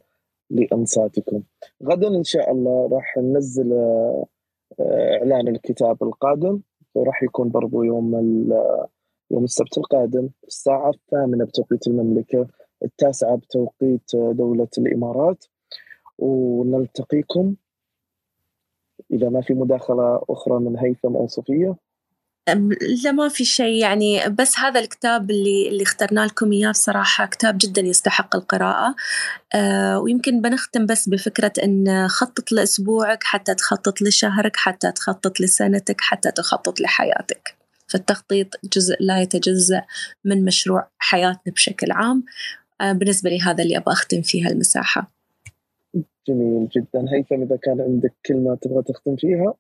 [0.50, 1.42] لأنصاتكم.
[1.84, 4.26] غدا إن شاء الله راح ننزل آه،
[4.80, 6.60] إعلان الكتاب القادم.
[6.94, 8.14] وراح يكون برضو يوم
[9.30, 12.46] يوم السبت القادم الساعة الثامنة بتوقيت المملكة
[12.84, 15.44] التاسعة بتوقيت دولة الإمارات.
[16.18, 17.54] ونلتقيكم
[19.10, 21.76] إذا ما في مداخلة أخرى من هيثم أو صفية
[23.04, 27.58] لا ما في شيء يعني بس هذا الكتاب اللي اللي اخترنا لكم إياه بصراحة كتاب
[27.60, 28.94] جدا يستحق القراءة.
[29.54, 36.30] آه ويمكن بنختم بس بفكرة إن خطط لأسبوعك حتى تخطط لشهرك حتى تخطط لسنتك حتى
[36.30, 37.56] تخطط لحياتك.
[37.88, 39.82] فالتخطيط جزء لا يتجزأ
[40.24, 42.24] من مشروع حياتنا بشكل عام.
[42.80, 45.10] آه، بالنسبة لي هذا اللي أبغى أختم فيها المساحة.
[46.28, 47.04] جميل جدا.
[47.14, 49.54] هيثم إذا كان عندك كلمة تبغى تختم فيها؟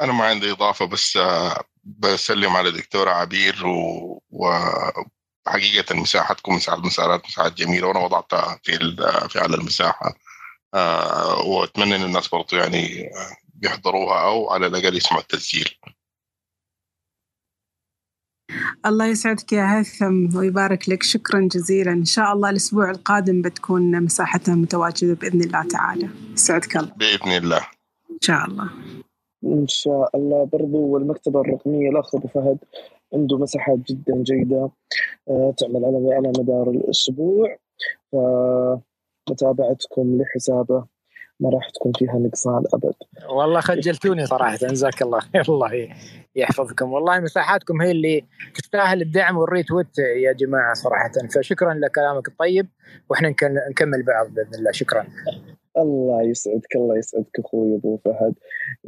[0.00, 4.22] أنا ما عندي إضافة بس آه، بسلم على دكتورة عبير و...
[4.30, 8.96] وحقيقة مساحتكم مساحة المسارات مساحات جميلة وأنا وضعتها في
[9.28, 10.14] في على المساحة.
[10.74, 13.10] آه، وأتمنى إن الناس برضو يعني
[13.54, 15.70] بيحضروها أو على الأقل يسمعوا التسجيل.
[18.86, 21.02] الله يسعدك يا هيثم ويبارك لك.
[21.02, 21.92] شكرا جزيلا.
[21.92, 26.08] إن شاء الله الأسبوع القادم بتكون مساحتها متواجدة بإذن الله تعالى.
[26.32, 26.92] يسعدك الله.
[26.96, 27.68] بإذن الله.
[28.10, 28.70] إن شاء الله.
[29.52, 30.44] إن شاء الله.
[30.44, 32.58] برضو والمكتبة الرقمية الأخ أبو فهد
[33.14, 34.70] عنده مساحات جدا جيدة
[35.30, 37.56] آه، تعمل على على مدار الأسبوع.
[38.12, 40.84] فمتابعتكم لحسابه.
[41.40, 42.94] ما راح تكون فيها نقصان أبد.
[43.30, 44.56] والله خجلتوني صراحة.
[44.56, 45.88] جزاك الله الله
[46.36, 46.92] يحفظكم.
[46.92, 48.24] والله مساحاتكم هي اللي
[48.54, 51.10] تستاهل الدعم والريتويت يا جماعة صراحة.
[51.34, 52.66] فشكرا لكلامك الطيب
[53.10, 53.28] وإحنا
[53.70, 54.72] نكمل بعض بإذن الله.
[54.72, 55.06] شكرا.
[55.78, 58.34] الله يسعدك الله يسعدك أخوي أبو فهد.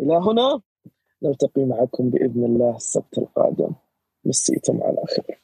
[0.01, 0.61] إلى هنا
[1.23, 3.73] نلتقي معكم بإذن الله السبت القادم.
[4.25, 5.43] مسيتم على خير.